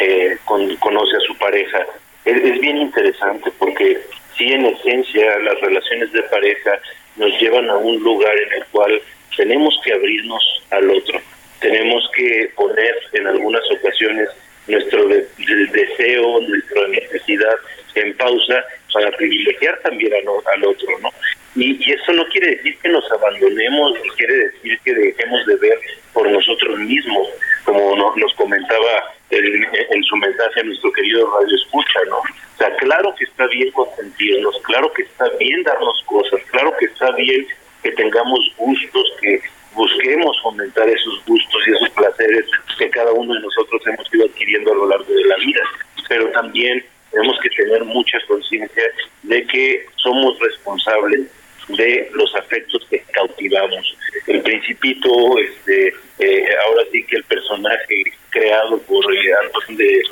eh, 0.00 0.38
conoce 0.44 1.16
a 1.16 1.20
su 1.26 1.36
pareja, 1.36 1.78
es 2.24 2.60
bien 2.60 2.78
interesante 2.78 3.50
porque 3.58 4.00
sí 4.36 4.52
en 4.52 4.66
esencia 4.66 5.38
las 5.38 5.60
relaciones 5.60 6.12
de 6.12 6.22
pareja 6.24 6.78
nos 7.16 7.30
llevan 7.40 7.68
a 7.70 7.76
un 7.76 8.02
lugar 8.02 8.34
en 8.36 8.52
el 8.54 8.64
cual 8.66 9.00
tenemos 9.36 9.78
que 9.84 9.92
abrirnos 9.92 10.62
al 10.70 10.90
otro, 10.90 11.20
tenemos 11.60 12.10
que 12.14 12.50
poner 12.54 12.94
en 13.12 13.26
algunas 13.26 13.62
ocasiones 13.70 14.28
nuestro 14.66 15.08
deseo, 15.08 16.40
nuestra 16.40 16.88
necesidad 16.88 17.54
en 17.94 18.16
pausa 18.16 18.64
para 18.92 19.10
privilegiar 19.12 19.78
también 19.82 20.12
al, 20.14 20.64
otro, 20.64 20.98
¿no? 21.00 21.10
Y, 21.54 21.84
y, 21.84 21.92
eso 21.92 22.12
no 22.12 22.24
quiere 22.26 22.56
decir 22.56 22.78
que 22.78 22.88
nos 22.88 23.10
abandonemos, 23.12 23.94
ni 24.02 24.08
quiere 24.10 24.34
decir 24.34 24.78
que 24.84 24.94
dejemos 24.94 25.46
de 25.46 25.56
ver 25.56 25.78
por 26.12 26.30
nosotros 26.30 26.78
mismos, 26.78 27.28
como 27.64 27.94
nos 28.16 28.34
comentaba 28.34 29.12
en 29.30 30.04
su 30.04 30.16
mensaje 30.16 30.60
a 30.60 30.64
nuestro 30.64 30.92
querido 30.92 31.30
Radio 31.38 31.56
Escucha, 31.56 32.00
¿no? 32.08 32.18
O 32.18 32.58
sea, 32.58 32.74
claro 32.76 33.14
que 33.16 33.24
está 33.24 33.46
bien 33.46 33.70
consentirnos, 33.72 34.60
claro 34.62 34.92
que 34.92 35.02
está 35.02 35.28
bien 35.38 35.62
darnos 35.62 36.02
cosas, 36.06 36.40
claro 36.50 36.74
que 36.78 36.86
está 36.86 37.10
bien 37.12 37.46
que 37.82 37.92
tengamos 37.92 38.40
gustos, 38.56 39.12
que 39.20 39.40
busquemos 39.74 40.38
fomentar 40.42 40.88
esos 40.88 41.24
gustos 41.26 41.62
y 41.66 41.70
esos 41.70 41.90
placeres 41.90 42.44
que 42.78 42.90
cada 42.90 43.12
uno 43.12 43.34
de 43.34 43.40
nosotros 43.40 43.82
hemos 43.86 44.14
ido 44.14 44.26
adquiriendo 44.26 44.72
a 44.72 44.76
lo 44.76 44.88
largo 44.88 45.12
de 45.12 45.24
la 45.24 45.36
vida, 45.36 45.60
pero 46.08 46.28
también 46.30 46.84
tenemos 47.10 47.38
que 47.40 47.48
tener 47.50 47.84
mucha 47.84 48.18
conciencia 48.26 48.84
de 49.22 49.46
que 49.46 49.86
somos 49.96 50.38
responsables 50.38 51.28
de 51.68 52.10
los 52.12 52.34
afectos 52.36 52.86
que 52.90 53.02
cautivamos. 53.12 53.96
El 54.26 54.42
principito, 54.42 55.08
este, 55.38 55.94
eh, 56.18 56.44
ahora 56.66 56.84
sí 56.90 57.04
que 57.04 57.16
el 57.16 57.24
personaje 57.24 58.02
creado 58.30 58.78
por 58.82 59.04
Antoine 59.44 59.76
de 59.76 60.02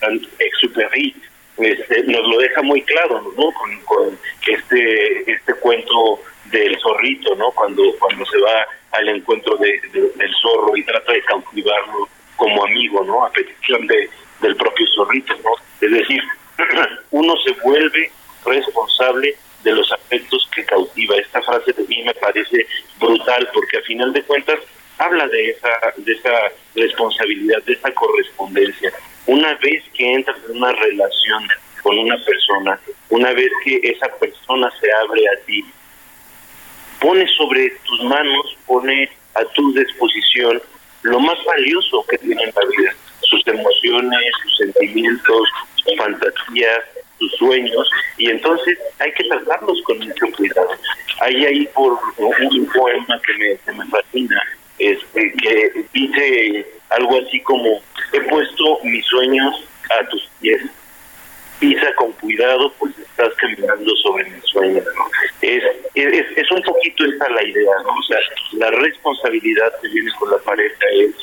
Saint-Exupéry 0.00 1.14
este, 1.58 2.02
nos 2.04 2.26
lo 2.26 2.38
deja 2.38 2.62
muy 2.62 2.82
claro, 2.82 3.20
¿no? 3.36 3.52
Con, 3.52 4.18
este 4.46 5.30
este 5.30 5.54
cuento 5.54 6.20
del 6.46 6.76
zorrito, 6.80 7.34
¿no? 7.36 7.50
Cuando 7.52 7.82
cuando 7.98 8.24
se 8.24 8.38
va 8.38 8.66
al 8.92 9.08
encuentro 9.08 9.56
de, 9.56 9.80
del 9.92 10.34
zorro 10.40 10.76
y 10.76 10.82
trata 10.84 11.12
de 11.12 11.22
cautivarlo 11.22 12.08
como 12.36 12.64
amigo, 12.64 13.04
¿no? 13.04 13.24
A 13.24 13.32
petición 13.32 13.86
de 13.86 14.08
del 14.40 14.56
propio 14.56 14.86
zorrito, 14.94 15.34
¿no? 15.44 15.50
Es 15.80 15.92
decir, 15.92 16.22
uno 17.10 17.34
se 17.44 17.52
vuelve 17.62 18.10
responsable 18.44 19.36
de 19.62 19.72
los 19.72 19.92
afectos 19.92 20.48
que 20.54 20.64
cautiva. 20.64 20.89
Esta 21.08 21.42
frase 21.42 21.72
de 21.72 21.84
mí 21.84 22.02
me 22.02 22.14
parece 22.14 22.66
brutal 22.98 23.48
porque 23.52 23.78
a 23.78 23.82
final 23.82 24.12
de 24.12 24.22
cuentas 24.22 24.58
habla 24.98 25.26
de 25.28 25.50
esa, 25.50 25.68
de 25.96 26.12
esa 26.12 26.32
responsabilidad, 26.74 27.62
de 27.64 27.72
esa 27.72 27.90
correspondencia. 27.92 28.92
Una 29.26 29.54
vez 29.54 29.82
que 29.94 30.14
entras 30.14 30.36
en 30.48 30.56
una 30.56 30.72
relación 30.72 31.48
con 31.82 31.98
una 31.98 32.16
persona, 32.24 32.78
una 33.08 33.32
vez 33.32 33.50
que 33.64 33.80
esa 33.82 34.08
persona 34.18 34.70
se 34.80 34.92
abre 34.92 35.22
a 35.28 35.46
ti, 35.46 35.64
pone 37.00 37.26
sobre 37.36 37.70
tus 37.84 38.04
manos, 38.04 38.56
pone 38.66 39.10
a 39.34 39.44
tu 39.46 39.72
disposición 39.72 40.60
lo 41.02 41.18
más 41.18 41.42
valioso 41.44 42.04
que 42.10 42.18
tiene 42.18 42.42
en 42.42 42.52
la 42.54 42.66
vida, 42.66 42.94
sus 43.22 43.46
emociones, 43.46 44.32
sus 44.42 44.56
sentimientos, 44.58 45.48
sus 45.76 45.96
fantasías, 45.96 46.80
sus 47.20 47.32
sueños, 47.36 47.88
y 48.16 48.30
entonces 48.30 48.78
hay 48.98 49.12
que 49.12 49.24
tratarlos 49.24 49.80
con 49.82 49.98
mucho 49.98 50.26
cuidado. 50.36 50.70
Hay 51.20 51.44
ahí 51.44 51.66
por 51.74 51.96
un 52.16 52.66
poema 52.66 53.20
que 53.24 53.32
me, 53.34 53.56
que 53.58 53.72
me 53.72 53.86
fascina, 53.86 54.42
este, 54.78 55.32
que 55.42 55.84
dice 55.92 56.66
algo 56.88 57.20
así 57.20 57.40
como, 57.40 57.80
he 58.12 58.20
puesto 58.22 58.80
mis 58.82 59.04
sueños 59.06 59.68
a 59.90 60.08
tus 60.08 60.28
pies, 60.40 60.62
pisa 61.60 61.94
con 61.94 62.10
cuidado, 62.12 62.72
pues 62.78 62.98
estás 62.98 63.34
caminando 63.34 63.94
sobre 63.96 64.24
mis 64.30 64.44
sueños. 64.44 64.84
Es, 65.42 65.62
es, 65.94 66.26
es 66.36 66.50
un 66.50 66.62
poquito 66.62 67.04
esa 67.04 67.28
la 67.28 67.44
idea, 67.44 67.74
¿no? 67.84 67.90
O 67.90 68.02
sea, 68.08 68.18
la 68.52 68.70
responsabilidad 68.70 69.72
que 69.82 69.88
viene 69.88 70.10
con 70.18 70.30
la 70.30 70.38
pareja 70.38 70.84
es, 70.94 71.14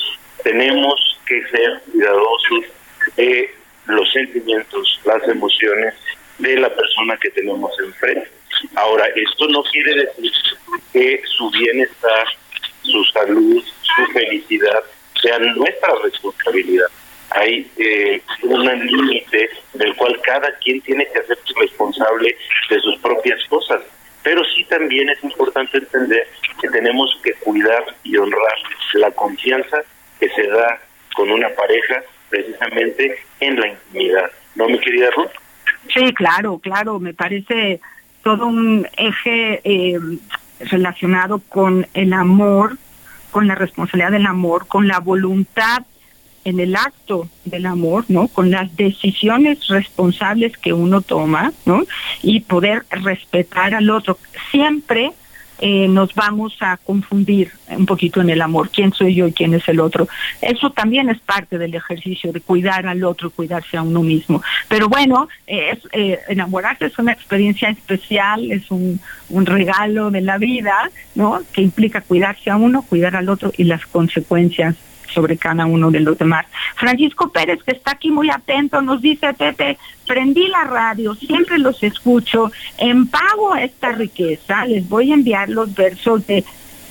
tenemos 0.44 1.18
que 1.26 1.42
ser 1.48 1.80
cuidadosos 1.90 2.64
de 3.16 3.57
los 3.88 4.10
sentimientos, 4.12 5.00
las 5.04 5.26
emociones 5.28 5.94
de 6.38 6.56
la 6.56 6.74
persona 6.74 7.16
que 7.16 7.30
tenemos 7.30 7.72
enfrente. 7.80 8.28
Ahora, 8.74 9.06
esto 9.14 9.48
no 9.48 9.62
quiere 9.64 10.04
decir 10.04 10.32
que 10.92 11.22
su 11.36 11.50
bienestar, 11.50 12.26
su 12.82 13.04
salud, 13.04 13.62
su 13.82 14.12
felicidad 14.12 14.84
sean 15.20 15.54
nuestra 15.54 15.94
responsabilidad 16.04 16.88
hay 17.30 17.70
eh, 17.76 18.22
un 18.42 18.86
límite 18.86 19.50
del 19.74 19.94
cual 19.96 20.18
cada 20.22 20.50
quien 20.58 20.80
tiene 20.82 21.06
que 21.06 21.18
hacerse 21.18 21.52
responsable 21.56 22.36
de 22.70 22.80
sus 22.80 22.98
propias 22.98 23.42
cosas. 23.48 23.82
Pero 24.22 24.42
sí 24.44 24.64
también 24.64 25.08
es 25.08 25.22
importante 25.22 25.78
entender 25.78 26.26
que 26.60 26.68
tenemos 26.68 27.18
que 27.22 27.32
cuidar 27.34 27.84
y 28.02 28.16
honrar 28.16 28.58
la 28.94 29.10
confianza 29.12 29.82
que 30.18 30.28
se 30.30 30.46
da 30.48 30.80
con 31.14 31.30
una 31.30 31.48
pareja 31.50 32.02
precisamente 32.28 33.16
en 33.40 33.60
la 33.60 33.68
intimidad. 33.68 34.30
¿No, 34.54 34.68
mi 34.68 34.78
querida 34.78 35.10
Ruth? 35.10 35.30
Sí, 35.94 36.12
claro, 36.14 36.58
claro, 36.58 36.98
me 36.98 37.14
parece 37.14 37.80
todo 38.22 38.46
un 38.46 38.86
eje 38.96 39.60
eh, 39.64 39.98
relacionado 40.60 41.40
con 41.48 41.86
el 41.94 42.12
amor, 42.12 42.76
con 43.30 43.46
la 43.46 43.54
responsabilidad 43.54 44.10
del 44.10 44.26
amor, 44.26 44.66
con 44.66 44.88
la 44.88 45.00
voluntad 45.00 45.84
en 46.44 46.60
el 46.60 46.76
acto 46.76 47.28
del 47.44 47.66
amor, 47.66 48.04
¿no? 48.08 48.28
Con 48.28 48.50
las 48.50 48.74
decisiones 48.76 49.66
responsables 49.68 50.56
que 50.56 50.72
uno 50.72 51.02
toma, 51.02 51.52
¿no? 51.66 51.84
Y 52.22 52.40
poder 52.40 52.84
respetar 52.90 53.74
al 53.74 53.90
otro. 53.90 54.18
Siempre 54.50 55.12
eh, 55.60 55.88
nos 55.88 56.14
vamos 56.14 56.56
a 56.60 56.76
confundir 56.76 57.50
un 57.68 57.86
poquito 57.86 58.20
en 58.20 58.30
el 58.30 58.40
amor, 58.40 58.70
quién 58.70 58.92
soy 58.92 59.14
yo 59.14 59.26
y 59.26 59.32
quién 59.32 59.54
es 59.54 59.68
el 59.68 59.80
otro. 59.80 60.08
Eso 60.40 60.70
también 60.70 61.08
es 61.08 61.20
parte 61.20 61.58
del 61.58 61.74
ejercicio 61.74 62.32
de 62.32 62.40
cuidar 62.40 62.86
al 62.86 63.04
otro, 63.04 63.30
cuidarse 63.30 63.76
a 63.76 63.82
uno 63.82 64.02
mismo. 64.02 64.42
Pero 64.68 64.88
bueno, 64.88 65.28
es, 65.46 65.78
eh, 65.92 66.18
enamorarse 66.28 66.86
es 66.86 66.98
una 66.98 67.12
experiencia 67.12 67.68
especial, 67.70 68.50
es 68.52 68.70
un 68.70 69.00
regalo 69.30 70.10
de 70.10 70.20
la 70.20 70.38
vida, 70.38 70.90
¿no? 71.14 71.42
Que 71.52 71.62
implica 71.62 72.00
cuidarse 72.00 72.50
a 72.50 72.56
uno, 72.56 72.82
cuidar 72.82 73.16
al 73.16 73.28
otro 73.28 73.52
y 73.56 73.64
las 73.64 73.86
consecuencias 73.86 74.76
sobre 75.12 75.36
cada 75.36 75.66
uno 75.66 75.90
de 75.90 76.00
los 76.00 76.18
demás. 76.18 76.46
Francisco 76.76 77.30
Pérez, 77.30 77.62
que 77.62 77.72
está 77.72 77.92
aquí 77.92 78.10
muy 78.10 78.30
atento, 78.30 78.80
nos 78.82 79.00
dice, 79.00 79.34
Pepe, 79.34 79.78
prendí 80.06 80.46
la 80.48 80.64
radio, 80.64 81.14
siempre 81.14 81.58
los 81.58 81.82
escucho, 81.82 82.50
en 82.78 83.06
pago 83.06 83.52
a 83.52 83.62
esta 83.62 83.92
riqueza, 83.92 84.64
les 84.66 84.88
voy 84.88 85.10
a 85.10 85.14
enviar 85.14 85.48
los 85.48 85.74
versos 85.74 86.26
de 86.26 86.44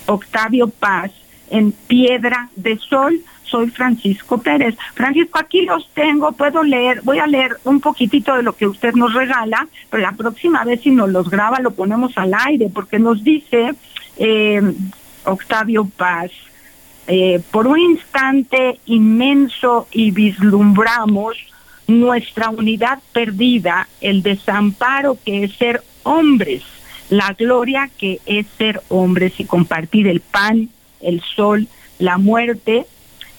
Octavio 0.05 0.69
Paz 0.69 1.11
en 1.49 1.71
Piedra 1.71 2.49
de 2.55 2.77
Sol, 2.77 3.21
soy 3.43 3.69
Francisco 3.69 4.37
Pérez. 4.39 4.75
Francisco, 4.93 5.39
aquí 5.39 5.61
los 5.61 5.89
tengo, 5.93 6.31
puedo 6.33 6.63
leer, 6.63 7.01
voy 7.03 7.19
a 7.19 7.27
leer 7.27 7.57
un 7.63 7.79
poquitito 7.79 8.35
de 8.35 8.43
lo 8.43 8.55
que 8.55 8.67
usted 8.67 8.93
nos 8.93 9.13
regala, 9.13 9.67
pero 9.89 10.03
la 10.03 10.11
próxima 10.11 10.63
vez 10.63 10.81
si 10.81 10.91
nos 10.91 11.09
los 11.09 11.29
graba 11.29 11.59
lo 11.59 11.71
ponemos 11.71 12.17
al 12.17 12.33
aire, 12.33 12.69
porque 12.73 12.99
nos 12.99 13.23
dice 13.23 13.73
eh, 14.17 14.61
Octavio 15.23 15.85
Paz, 15.85 16.31
eh, 17.07 17.41
por 17.51 17.67
un 17.67 17.79
instante 17.79 18.79
inmenso 18.85 19.87
y 19.91 20.11
vislumbramos 20.11 21.37
nuestra 21.87 22.49
unidad 22.49 22.99
perdida, 23.13 23.87
el 24.01 24.23
desamparo 24.23 25.17
que 25.23 25.45
es 25.45 25.53
ser 25.55 25.83
hombres, 26.03 26.63
la 27.09 27.33
gloria 27.33 27.89
que 27.97 28.19
es 28.25 28.45
ser 28.57 28.81
hombres 28.89 29.39
y 29.39 29.45
compartir 29.45 30.07
el 30.07 30.19
pan, 30.19 30.69
el 30.99 31.21
sol, 31.21 31.67
la 31.97 32.17
muerte, 32.17 32.85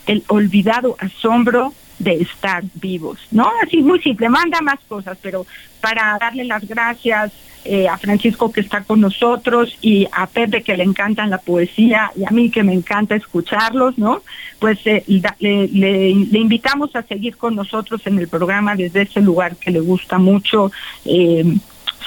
el 0.07 0.25
olvidado 0.29 0.97
asombro 0.99 1.75
de 1.99 2.23
estar 2.23 2.65
vivos, 2.75 3.19
¿no? 3.31 3.51
Así 3.63 3.79
muy 3.79 4.01
simple, 4.01 4.29
manda 4.29 4.61
más 4.63 4.79
cosas, 4.89 5.19
pero 5.21 5.47
para 5.81 6.17
darle 6.19 6.45
las 6.45 6.67
gracias 6.67 7.33
eh, 7.71 7.87
a 7.87 7.99
Francisco 7.99 8.51
que 8.51 8.63
está 8.63 8.83
con 8.83 8.99
nosotros 8.99 9.77
y 9.83 10.09
a 10.13 10.27
Pepe 10.27 10.63
que 10.63 10.75
le 10.75 10.85
encantan 10.85 11.29
la 11.29 11.37
poesía 11.37 12.11
y 12.17 12.25
a 12.25 12.31
mí 12.31 12.49
que 12.49 12.63
me 12.63 12.73
encanta 12.73 13.15
escucharlos, 13.15 13.99
¿no? 13.99 14.23
Pues 14.59 14.79
eh, 14.87 15.05
le, 15.39 16.09
invitamos 16.09 16.97
a 16.97 17.03
seguir 17.03 17.37
con 17.37 17.57
nosotros 17.57 18.01
en 18.07 18.19
el 18.19 18.27
programa 18.27 18.75
desde 18.75 19.03
ese 19.03 19.21
lugar 19.21 19.57
que 19.57 19.71
le 19.71 19.81
gusta 19.81 20.17
mucho. 20.17 20.73
Eh, 21.05 21.45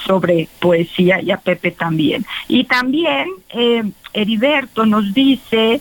sobre 0.04 0.48
poesía 0.58 1.22
y 1.22 1.30
a 1.30 1.36
Pepe 1.36 1.70
también. 1.70 2.26
Y 2.48 2.64
también 2.64 3.28
Heriberto 4.12 4.84
nos 4.84 5.14
dice 5.14 5.80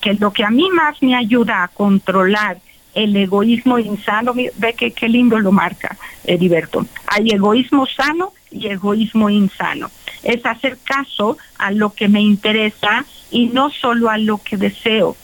que 0.00 0.14
lo 0.14 0.32
que 0.32 0.42
a 0.42 0.50
mí 0.50 0.68
más 0.70 1.00
me 1.00 1.14
ayuda 1.14 1.62
a 1.62 1.68
controlar 1.68 2.58
el 2.94 3.14
egoísmo 3.14 3.78
insano, 3.78 4.34
ve 4.34 4.74
que 4.76 4.90
qué 4.90 5.08
lindo 5.08 5.38
lo 5.38 5.52
marca 5.52 5.96
Heriberto. 6.24 6.84
Hay 7.06 7.30
egoísmo 7.30 7.86
sano 7.86 8.32
y 8.50 8.68
egoísmo 8.68 9.30
insano. 9.30 9.90
Es 10.22 10.44
hacer 10.44 10.78
caso 10.84 11.38
a 11.58 11.70
lo 11.70 11.92
que 11.92 12.08
me 12.08 12.20
interesa 12.20 13.04
y 13.30 13.46
no 13.46 13.70
solo 13.70 14.10
a 14.10 14.18
lo 14.18 14.38
que 14.38 14.56
deseo. 14.56 15.16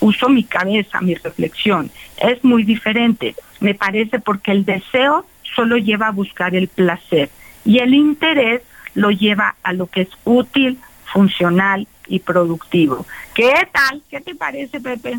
Uso 0.00 0.28
mi 0.28 0.44
cabeza, 0.44 1.00
mi 1.00 1.14
reflexión. 1.14 1.90
Es 2.18 2.42
muy 2.44 2.64
diferente, 2.64 3.34
me 3.60 3.74
parece, 3.74 4.18
porque 4.18 4.50
el 4.50 4.64
deseo 4.64 5.26
solo 5.54 5.76
lleva 5.76 6.08
a 6.08 6.12
buscar 6.12 6.54
el 6.54 6.68
placer 6.68 7.30
y 7.64 7.78
el 7.78 7.94
interés 7.94 8.62
lo 8.94 9.10
lleva 9.10 9.54
a 9.62 9.72
lo 9.72 9.86
que 9.86 10.02
es 10.02 10.08
útil, 10.24 10.78
funcional 11.04 11.86
y 12.06 12.18
productivo. 12.20 13.06
¿Qué 13.34 13.52
tal? 13.72 14.02
¿Qué 14.10 14.20
te 14.20 14.34
parece, 14.34 14.80
Pepe? 14.80 15.18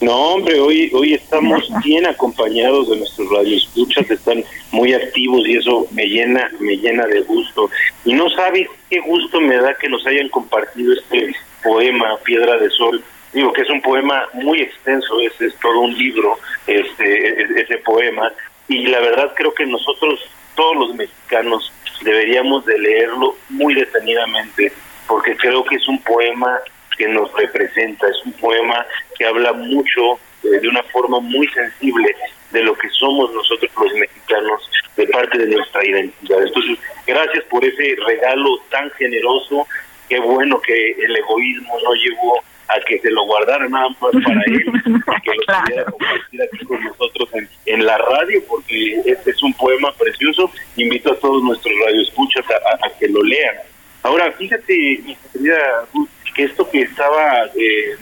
No, 0.00 0.16
hombre, 0.16 0.58
hoy 0.58 0.90
hoy 0.94 1.12
estamos 1.12 1.68
bien 1.84 2.06
acompañados 2.06 2.88
de 2.88 2.96
nuestros 2.96 3.28
radioescuchas, 3.30 4.10
están 4.10 4.42
muy 4.72 4.94
activos 4.94 5.46
y 5.46 5.58
eso 5.58 5.86
me 5.90 6.06
llena 6.06 6.50
me 6.58 6.78
llena 6.78 7.06
de 7.06 7.20
gusto. 7.20 7.68
Y 8.06 8.14
no 8.14 8.30
sabes 8.30 8.66
qué 8.88 8.98
gusto 9.00 9.42
me 9.42 9.56
da 9.56 9.74
que 9.74 9.90
nos 9.90 10.06
hayan 10.06 10.30
compartido 10.30 10.94
este 10.94 11.34
poema 11.62 12.16
Piedra 12.24 12.56
de 12.56 12.70
Sol. 12.70 13.04
Digo 13.34 13.52
que 13.52 13.60
es 13.60 13.68
un 13.68 13.82
poema 13.82 14.26
muy 14.32 14.62
extenso, 14.62 15.20
es, 15.20 15.38
es 15.38 15.54
todo 15.60 15.80
un 15.80 15.96
libro 15.96 16.38
este 16.66 17.60
ese 17.60 17.76
poema 17.78 18.32
y 18.68 18.86
la 18.86 19.00
verdad 19.00 19.34
creo 19.36 19.52
que 19.52 19.66
nosotros 19.66 20.18
todos 20.54 20.76
los 20.76 20.94
mexicanos 20.94 21.70
deberíamos 22.02 22.64
de 22.64 22.78
leerlo 22.78 23.36
muy 23.50 23.74
detenidamente 23.74 24.72
porque 25.06 25.36
creo 25.36 25.62
que 25.62 25.76
es 25.76 25.86
un 25.88 26.00
poema 26.02 26.58
que 26.96 27.08
nos 27.08 27.32
representa. 27.34 28.06
Es 28.08 28.24
un 28.26 28.32
poema 28.34 28.86
que 29.20 29.26
habla 29.26 29.52
mucho, 29.52 30.14
eh, 30.44 30.60
de 30.62 30.68
una 30.68 30.82
forma 30.84 31.20
muy 31.20 31.46
sensible, 31.48 32.16
de 32.52 32.62
lo 32.62 32.74
que 32.74 32.88
somos 32.88 33.30
nosotros 33.34 33.70
los 33.78 33.92
mexicanos, 33.92 34.70
de 34.96 35.06
parte 35.08 35.36
de 35.36 35.46
nuestra 35.54 35.84
identidad. 35.86 36.42
Entonces, 36.42 36.78
gracias 37.06 37.44
por 37.44 37.62
ese 37.62 37.96
regalo 38.06 38.58
tan 38.70 38.90
generoso. 38.92 39.66
Qué 40.08 40.18
bueno 40.20 40.58
que 40.62 40.92
el 40.92 41.14
egoísmo 41.14 41.78
no 41.84 41.92
llevó 41.92 42.40
a 42.68 42.80
que 42.86 42.98
se 43.00 43.10
lo 43.10 43.26
guardara 43.26 43.68
nada 43.68 43.90
más 43.90 44.10
para 44.24 44.42
él, 44.46 44.64
que 44.64 45.34
lo 45.34 45.60
pudiera 45.60 45.84
compartir 45.84 46.42
aquí 46.42 46.64
con 46.64 46.82
nosotros 46.82 47.28
en, 47.66 47.84
la 47.84 47.98
radio, 47.98 48.42
porque 48.48 49.02
este 49.04 49.32
es 49.32 49.42
un 49.42 49.52
poema 49.52 49.92
precioso. 49.98 50.50
Invito 50.76 51.12
a 51.12 51.16
todos 51.16 51.42
nuestros 51.42 51.74
radioescuchas 51.84 52.46
a, 52.50 52.86
a 52.86 52.98
que 52.98 53.06
lo 53.06 53.22
lean. 53.22 53.56
Ahora, 54.02 54.32
fíjate, 54.32 54.72
mi 55.04 55.14
querida 55.30 55.84
Ruth, 55.92 56.08
que 56.34 56.44
esto 56.44 56.68
que 56.70 56.82
estaba 56.82 57.46
eh, 57.56 57.96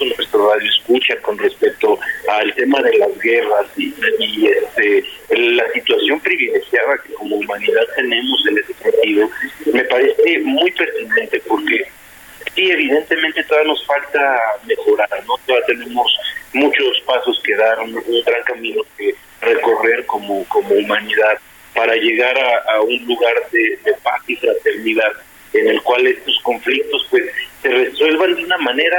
nuestro 0.00 0.50
radio 0.50 0.68
escucha 0.68 1.16
con 1.22 1.38
respecto 1.38 1.98
al 2.28 2.54
tema 2.54 2.80
de 2.82 2.98
las 2.98 3.18
guerras 3.18 3.66
y, 3.76 3.92
este, 4.46 5.04
la 5.30 5.70
situación 5.72 6.20
privilegiada 6.20 6.98
que 7.04 7.12
como 7.14 7.36
humanidad 7.36 7.82
tenemos 7.96 8.44
en 8.48 8.58
ese 8.58 8.74
sentido, 8.74 9.30
me 9.72 9.84
parece 9.84 10.38
muy 10.40 10.70
pertinente 10.72 11.42
porque 11.46 11.84
sí, 12.54 12.70
evidentemente 12.70 13.42
todavía 13.44 13.72
nos 13.72 13.86
falta 13.86 14.40
mejorar, 14.66 15.08
¿no? 15.26 15.34
Todavía 15.46 15.66
tenemos 15.66 16.16
muchos 16.52 17.00
pasos 17.06 17.40
que 17.44 17.54
dar, 17.56 17.78
un, 17.80 17.92
gran 18.24 18.42
camino 18.44 18.82
que 18.96 19.14
recorrer 19.40 20.04
como, 20.06 20.44
como 20.46 20.74
humanidad 20.74 21.38
para 21.74 21.94
llegar 21.94 22.36
a, 22.38 22.80
un 22.80 23.06
lugar 23.06 23.34
de, 23.52 23.78
de 23.84 23.92
paz 24.02 24.20
y 24.26 24.36
fraternidad 24.36 25.12
en 25.52 25.68
el 25.68 25.82
cual 25.82 26.06
estos 26.06 26.38
conflictos 26.42 27.06
pues 27.10 27.24
se 27.62 27.68
resuelvan 27.68 28.34
de 28.34 28.44
una 28.44 28.58
manera 28.58 28.98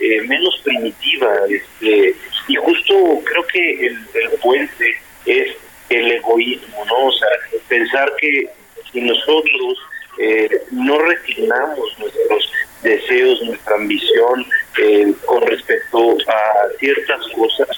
eh, 0.00 0.20
menos 0.22 0.60
primitiva. 0.64 1.32
Este, 1.48 2.14
y 2.48 2.54
justo 2.56 2.94
creo 3.24 3.46
que 3.52 3.86
el, 3.86 3.98
puente 4.42 4.96
es 5.26 5.56
el 5.88 6.12
egoísmo, 6.12 6.84
¿no? 6.86 7.06
O 7.06 7.12
sea, 7.12 7.28
pensar 7.68 8.12
que 8.20 8.48
si 8.92 9.00
nosotros 9.00 9.78
eh, 10.18 10.48
no 10.70 10.98
resignamos 10.98 11.98
nuestros 11.98 12.52
deseos, 12.82 13.42
nuestra 13.42 13.76
ambición 13.76 14.46
eh, 14.78 15.12
con 15.24 15.46
respecto 15.46 16.16
a 16.28 16.78
ciertas 16.78 17.26
cosas, 17.34 17.68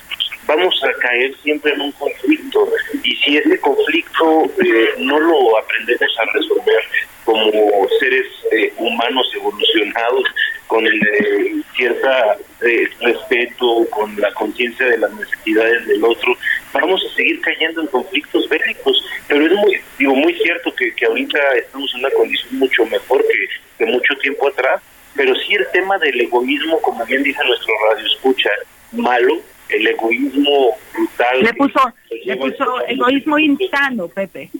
vamos 0.46 0.80
a 0.84 1.00
caer 1.00 1.34
siempre 1.42 1.72
en 1.72 1.80
un 1.80 1.92
conflicto. 1.92 2.68
Y 3.02 3.16
si 3.16 3.36
ese 3.36 3.58
conflicto 3.60 4.50
no 4.98 5.20
lo 5.20 5.58
aprendemos 5.58 6.18
a 6.18 6.32
resolver 6.32 6.82
como 7.24 7.50
seres 8.00 8.26
humanos 8.78 9.30
evolucionados, 9.34 10.24
con 10.66 10.84
de 10.84 11.62
cierta 11.76 12.36
eh, 12.62 12.88
respeto, 13.00 13.86
con 13.90 14.18
la 14.20 14.32
conciencia 14.34 14.86
de 14.86 14.98
las 14.98 15.12
necesidades 15.12 15.86
del 15.86 16.04
otro, 16.04 16.36
vamos 16.72 17.04
a 17.04 17.14
seguir 17.14 17.40
cayendo 17.40 17.82
en 17.82 17.86
conflictos 17.88 18.48
bélicos. 18.48 19.04
Pero 19.28 19.46
es 19.46 19.52
muy, 19.52 19.80
digo, 19.98 20.14
muy 20.14 20.34
cierto 20.34 20.74
que, 20.74 20.94
que 20.94 21.06
ahorita 21.06 21.38
estamos 21.56 21.92
en 21.94 22.00
una 22.00 22.10
condición 22.10 22.58
mucho 22.58 22.86
mejor 22.86 23.22
que, 23.22 23.48
que 23.78 23.90
mucho 23.90 24.14
tiempo 24.16 24.48
atrás, 24.48 24.82
pero 25.14 25.34
sí 25.34 25.54
el 25.54 25.66
tema 25.72 25.98
del 25.98 26.20
egoísmo, 26.20 26.80
como 26.82 27.04
bien 27.06 27.22
dice 27.22 27.42
nuestro 27.44 27.72
radio 27.88 28.06
escucha, 28.06 28.50
malo, 28.92 29.40
el 29.68 29.86
egoísmo 29.86 30.76
brutal. 30.92 31.42
Le 31.42 31.54
puso, 31.54 31.94
le 32.24 32.36
puso 32.36 32.86
egoísmo 32.86 33.38
insano, 33.38 34.08
Pepe. 34.08 34.50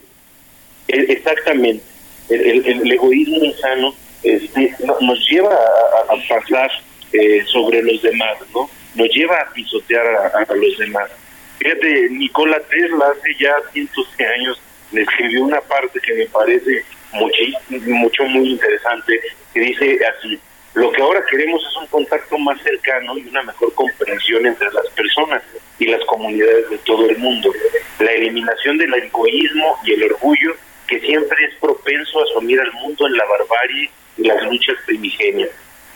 E, 0.89 1.01
exactamente, 1.09 1.85
el, 2.29 2.67
el 2.67 2.93
egoísmo 2.93 3.45
insano 3.45 3.95
este, 4.23 4.75
nos 5.01 5.29
lleva 5.29 5.55
a, 5.55 6.29
pasar 6.29 6.71
eh, 7.13 7.45
sobre 7.47 7.83
los 7.83 8.03
demás, 8.03 8.37
¿no? 8.53 8.69
Nos 8.95 9.09
lleva 9.15 9.37
a 9.41 9.53
pisotear 9.53 10.07
a, 10.07 10.55
los 10.55 10.79
demás. 10.79 11.11
Fíjate, 11.59 12.11
Nikola 12.11 12.61
Tesla 12.61 13.07
hace 13.13 13.35
ya 13.39 13.55
cientos 13.73 14.07
de 14.19 14.27
años 14.27 14.61
le 14.93 15.03
escribió 15.03 15.45
una 15.45 15.61
parte 15.61 16.01
que 16.01 16.15
me 16.15 16.27
parece 16.27 16.85
mucho, 17.13 17.43
mucho 17.87 18.25
muy 18.25 18.51
interesante, 18.51 19.21
que 19.53 19.61
dice 19.61 19.99
así, 20.07 20.39
lo 20.77 20.93
que 20.93 21.01
ahora 21.01 21.25
queremos 21.31 21.67
es 21.67 21.75
un 21.75 21.87
contacto 21.87 22.37
más 22.37 22.61
cercano 22.61 23.17
y 23.17 23.27
una 23.27 23.43
mejor 23.45 23.73
comprensión 23.73 24.45
entre 24.45 24.71
las 24.73 24.87
personas 24.91 25.43
y 25.79 25.87
las 25.87 26.05
comunidades 26.05 26.69
de 26.69 26.77
todo 26.79 27.09
el 27.09 27.17
mundo. 27.17 27.51
La 27.99 28.13
eliminación 28.13 28.77
del 28.77 28.93
egoísmo 28.93 29.75
y 29.85 29.95
el 29.95 30.05
orgullo 30.13 30.55
que 30.87 31.01
siempre 31.01 31.47
es 31.47 31.55
propenso 31.55 32.21
a 32.21 32.25
asumir 32.25 32.61
al 32.61 32.71
mundo 32.75 33.07
en 33.07 33.17
la 33.17 33.25
barbarie 33.25 33.91
y 34.19 34.25
las 34.25 34.43
luchas 34.45 34.77
primigenias. 34.85 35.49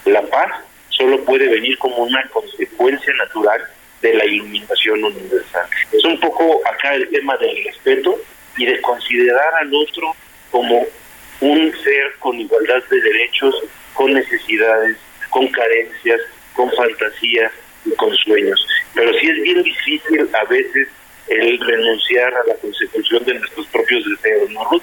La 0.06 0.22
paz 0.22 0.50
solo 0.88 1.22
puede 1.26 1.46
venir 1.48 1.76
como 1.76 1.98
una 1.98 2.26
consecuencia 2.28 3.12
natural 3.18 3.60
de 4.00 4.14
la 4.14 4.24
iluminación 4.24 5.04
universal. 5.04 5.66
Es 5.92 6.04
un 6.06 6.18
poco 6.20 6.66
acá 6.66 6.94
el 6.94 7.06
tema 7.10 7.36
del 7.36 7.64
respeto 7.64 8.18
y 8.56 8.64
de 8.64 8.80
considerar 8.80 9.54
al 9.60 9.74
otro 9.74 10.16
como 10.50 10.86
un 11.42 11.72
ser 11.84 12.14
con 12.18 12.40
igualdad 12.40 12.82
de 12.90 13.00
derechos, 13.02 13.54
con 14.01 14.14
necesidades, 14.14 14.96
con 15.28 15.46
carencias, 15.48 16.20
con 16.55 16.70
fantasías 16.70 17.53
y 17.84 17.90
con 17.96 18.11
sueños. 18.16 18.66
Pero 18.94 19.12
sí 19.12 19.28
es 19.28 19.42
bien 19.42 19.62
difícil 19.62 20.26
a 20.32 20.44
veces 20.48 20.88
el 21.28 21.61
renunciar 21.61 22.32
a 22.32 22.48
la 22.48 22.55
consecución 22.55 23.22
de 23.24 23.34
nuestros 23.34 23.66
propios 23.66 24.03
deseos, 24.09 24.51
¿no, 24.53 24.64
Ruth? 24.70 24.82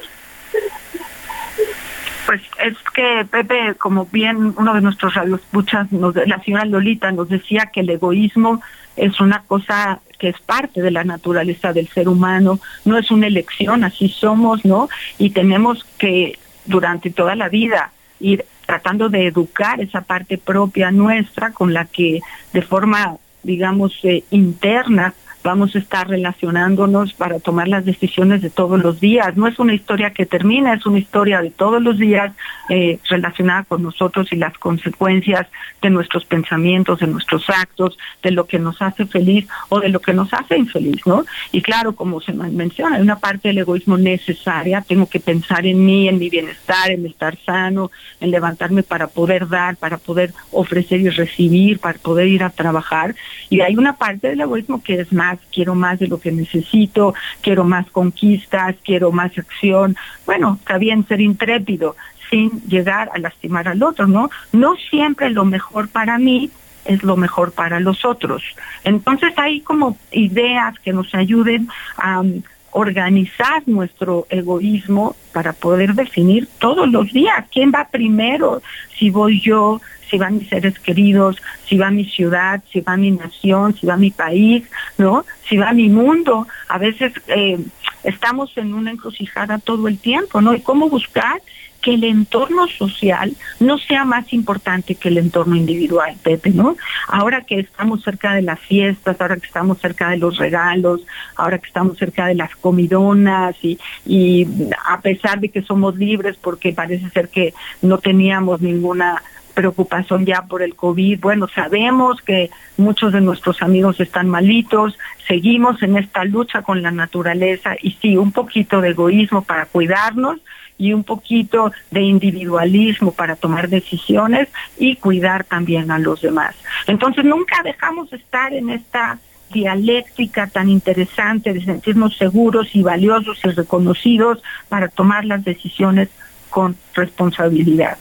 Pues 2.28 2.41
es 2.63 2.78
que 2.93 3.26
Pepe, 3.32 3.74
como 3.80 4.05
bien 4.05 4.53
uno 4.55 4.76
de 4.76 4.82
nuestros 4.82 5.15
radioescuchas, 5.15 5.91
nos, 5.91 6.15
la 6.15 6.39
señora 6.43 6.65
Lolita 6.65 7.11
nos 7.11 7.28
decía 7.28 7.72
que 7.74 7.80
el 7.80 7.89
egoísmo 7.89 8.61
es 8.97 9.20
una 9.20 9.41
cosa 9.47 9.99
que 10.20 10.30
es 10.30 10.39
parte 10.41 10.84
de 10.84 10.91
la 10.91 11.03
naturaleza 11.03 11.74
del 11.74 11.88
ser 11.88 12.07
humano, 12.07 12.59
no 12.86 12.99
es 12.99 13.09
una 13.09 13.26
elección, 13.26 13.84
así 13.84 14.09
somos, 14.09 14.63
¿no? 14.63 14.89
Y 15.18 15.32
tenemos 15.32 15.86
que 15.97 16.38
durante 16.65 17.09
toda 17.09 17.36
la 17.36 17.49
vida 17.49 17.91
ir 18.20 18.45
tratando 18.68 19.09
de 19.09 19.26
educar 19.26 19.82
esa 19.82 20.01
parte 20.01 20.38
propia 20.38 20.91
nuestra 20.91 21.51
con 21.51 21.74
la 21.74 21.86
que 21.86 22.22
de 22.53 22.61
forma, 22.61 23.15
digamos, 23.41 23.97
eh, 24.03 24.24
interna 24.30 25.15
vamos 25.47 25.73
a 25.77 25.79
estar 25.79 26.09
relacionándonos 26.09 27.13
para 27.13 27.39
tomar 27.39 27.69
las 27.69 27.85
decisiones 27.85 28.41
de 28.41 28.49
todos 28.49 28.83
los 28.83 28.99
días. 28.99 29.37
No 29.37 29.47
es 29.47 29.57
una 29.59 29.73
historia 29.73 30.09
que 30.09 30.25
termina, 30.25 30.73
es 30.73 30.85
una 30.85 30.99
historia 30.99 31.41
de 31.41 31.51
todos 31.51 31.81
los 31.81 31.97
días 31.97 32.33
eh, 32.67 32.99
relacionada 33.09 33.63
con 33.63 33.81
nosotros 33.81 34.27
y 34.33 34.35
las 34.35 34.57
consecuencias 34.57 35.47
de 35.81 35.89
nuestros 35.89 36.25
pensamientos, 36.25 36.99
de 36.99 37.07
nuestros 37.07 37.49
actos, 37.49 37.97
de 38.21 38.31
lo 38.31 38.45
que 38.45 38.59
nos 38.59 38.81
hace 38.81 39.05
feliz 39.05 39.47
o 39.69 39.79
de 39.79 39.87
lo 39.87 40.01
que 40.01 40.11
nos 40.11 40.33
hace 40.33 40.57
infeliz, 40.57 41.07
¿no? 41.07 41.25
Y 41.53 41.61
claro, 41.61 41.95
como 41.95 42.19
se 42.19 42.33
menciona, 42.33 42.97
hay 42.97 43.01
una 43.01 43.19
parte 43.19 43.47
del 43.47 43.59
egoísmo 43.59 43.97
necesaria, 43.97 44.81
tengo 44.81 45.07
que 45.07 45.21
pensar 45.21 45.65
en 45.65 45.85
mí, 45.85 46.09
en 46.09 46.19
mi 46.19 46.29
bienestar, 46.29 46.91
en 46.91 47.05
estar 47.05 47.37
sano, 47.45 47.89
en 48.19 48.31
levantarme 48.31 48.83
para 48.83 49.07
poder 49.07 49.47
dar, 49.47 49.77
para 49.77 49.97
poder 49.97 50.33
ofrecer 50.51 50.99
y 50.99 51.07
recibir, 51.07 51.79
para 51.79 51.97
poder 51.99 52.27
ir 52.27 52.43
a 52.43 52.49
trabajar. 52.49 53.15
Y 53.49 53.61
hay 53.61 53.77
una 53.77 53.93
parte 53.95 54.27
del 54.27 54.41
egoísmo 54.41 54.83
que 54.83 54.99
es 54.99 55.13
más 55.13 55.36
quiero 55.51 55.75
más 55.75 55.99
de 55.99 56.07
lo 56.07 56.19
que 56.19 56.31
necesito, 56.31 57.13
quiero 57.41 57.63
más 57.63 57.89
conquistas, 57.91 58.75
quiero 58.83 59.11
más 59.11 59.38
acción. 59.38 59.95
Bueno, 60.25 60.57
está 60.59 60.77
bien 60.77 61.07
ser 61.07 61.21
intrépido 61.21 61.95
sin 62.29 62.61
llegar 62.67 63.09
a 63.13 63.19
lastimar 63.19 63.67
al 63.67 63.83
otro, 63.83 64.07
¿no? 64.07 64.29
No 64.51 64.75
siempre 64.75 65.29
lo 65.29 65.45
mejor 65.45 65.89
para 65.89 66.17
mí 66.17 66.51
es 66.85 67.03
lo 67.03 67.17
mejor 67.17 67.51
para 67.51 67.79
los 67.79 68.05
otros. 68.05 68.43
Entonces 68.83 69.33
hay 69.38 69.61
como 69.61 69.97
ideas 70.11 70.79
que 70.79 70.93
nos 70.93 71.13
ayuden 71.13 71.67
a 71.97 72.21
um, 72.21 72.41
organizar 72.71 73.63
nuestro 73.65 74.27
egoísmo 74.29 75.15
para 75.33 75.53
poder 75.53 75.93
definir 75.93 76.47
todos 76.59 76.88
los 76.89 77.11
días 77.11 77.45
quién 77.51 77.71
va 77.73 77.88
primero, 77.89 78.61
si 78.97 79.09
voy 79.09 79.41
yo, 79.41 79.81
si 80.10 80.18
van 80.18 80.38
mis 80.38 80.49
seres 80.49 80.78
queridos, 80.80 81.38
si 81.68 81.78
va 81.78 81.91
mi 81.91 82.05
ciudad, 82.05 82.64
si 82.72 82.82
va 82.82 82.97
mi 82.97 83.12
nación, 83.12 83.76
si 83.76 83.86
va 83.86 83.97
mi 83.97 84.12
país, 84.12 84.64
¿no? 84.97 85.26
Si 85.47 85.58
va 85.58 85.74
mi 85.74 85.89
mundo. 85.89 86.47
A 86.68 86.78
veces 86.78 87.14
eh, 87.28 87.60
estamos 88.03 88.55
en 88.58 88.74
una 88.74 88.91
encrucijada 88.91 89.60
todo 89.60 89.88
el 89.88 89.97
tiempo, 89.99 90.41
¿no? 90.41 90.53
Y 90.53 90.62
cómo 90.62 90.89
buscar 90.89 91.41
que 91.82 91.93
el 91.93 92.03
entorno 92.03 92.68
social 92.68 93.36
no 93.60 93.78
sea 93.78 94.03
más 94.03 94.34
importante 94.34 94.95
que 94.95 95.10
el 95.10 95.18
entorno 95.20 95.55
individual, 95.55 96.16
Pepe, 96.24 96.49
¿no? 96.49 96.76
Ahora 97.08 97.41
que 97.41 97.60
estamos 97.60 98.03
cerca 98.03 98.34
de 98.34 98.41
las 98.41 98.60
fiestas, 98.60 99.20
ahora 99.20 99.38
que 99.38 99.45
estamos 99.45 99.80
cerca 99.80 100.10
de 100.10 100.18
los 100.18 100.38
regalos, 100.38 101.01
ahora 101.36 101.60
que 101.60 101.68
estamos 101.68 101.97
cerca 101.97 102.26
de 102.26 102.36
las 102.36 102.55
comidonas 102.55 103.55
y, 103.62 103.80
y 104.05 104.47
a 104.86 104.99
pesar 105.01 105.39
de 105.39 105.49
que 105.49 105.62
somos 105.62 105.95
libres 105.95 106.36
porque 106.41 106.74
parece 106.74 107.10
ser 107.12 107.30
que 107.30 107.53
no 107.82 107.99
teníamos 107.99 108.62
ninguna 108.62 109.22
preocupación 109.58 110.24
ya 110.24 110.43
por 110.43 110.62
el 110.62 110.76
COVID. 110.76 111.20
Bueno, 111.20 111.47
sabemos 111.47 112.22
que 112.22 112.51
muchos 112.78 113.12
de 113.12 113.22
nuestros 113.22 113.64
amigos 113.64 113.99
están 113.99 114.30
malitos, 114.30 114.99
seguimos 115.28 115.82
en 115.82 115.97
esta 115.97 116.24
lucha 116.26 116.62
con 116.62 116.84
la 116.84 116.91
naturaleza 116.91 117.76
y 117.82 117.97
sí, 117.99 118.18
un 118.18 118.32
poquito 118.32 118.82
de 118.82 118.89
egoísmo 118.89 119.41
para 119.41 119.66
cuidarnos 119.66 120.38
y 120.78 120.93
un 120.93 121.03
poquito 121.03 121.72
de 121.89 122.01
individualismo 122.01 123.14
para 123.14 123.36
tomar 123.36 123.68
decisiones 123.68 124.47
y 124.78 124.97
cuidar 124.97 125.43
también 125.43 125.89
a 125.89 125.97
los 125.97 126.22
demás. 126.22 126.55
Entonces 126.86 127.26
nunca 127.26 127.64
dejamos 127.64 128.12
de 128.12 128.18
estar 128.18 128.53
en 128.53 128.70
esta 128.70 129.18
dialéctica 129.51 130.45
tan 130.45 130.70
interesante 130.70 131.51
de 131.51 131.66
sentirnos 131.66 132.16
seguros 132.16 132.76
y 132.76 132.84
valiosos 132.84 133.39
y 133.43 133.49
reconocidos 133.49 134.43
para 134.70 134.88
tomar 134.88 135.26
las 135.26 135.43
decisiones 135.43 136.10
con 136.51 136.76
responsabilidad 136.93 137.97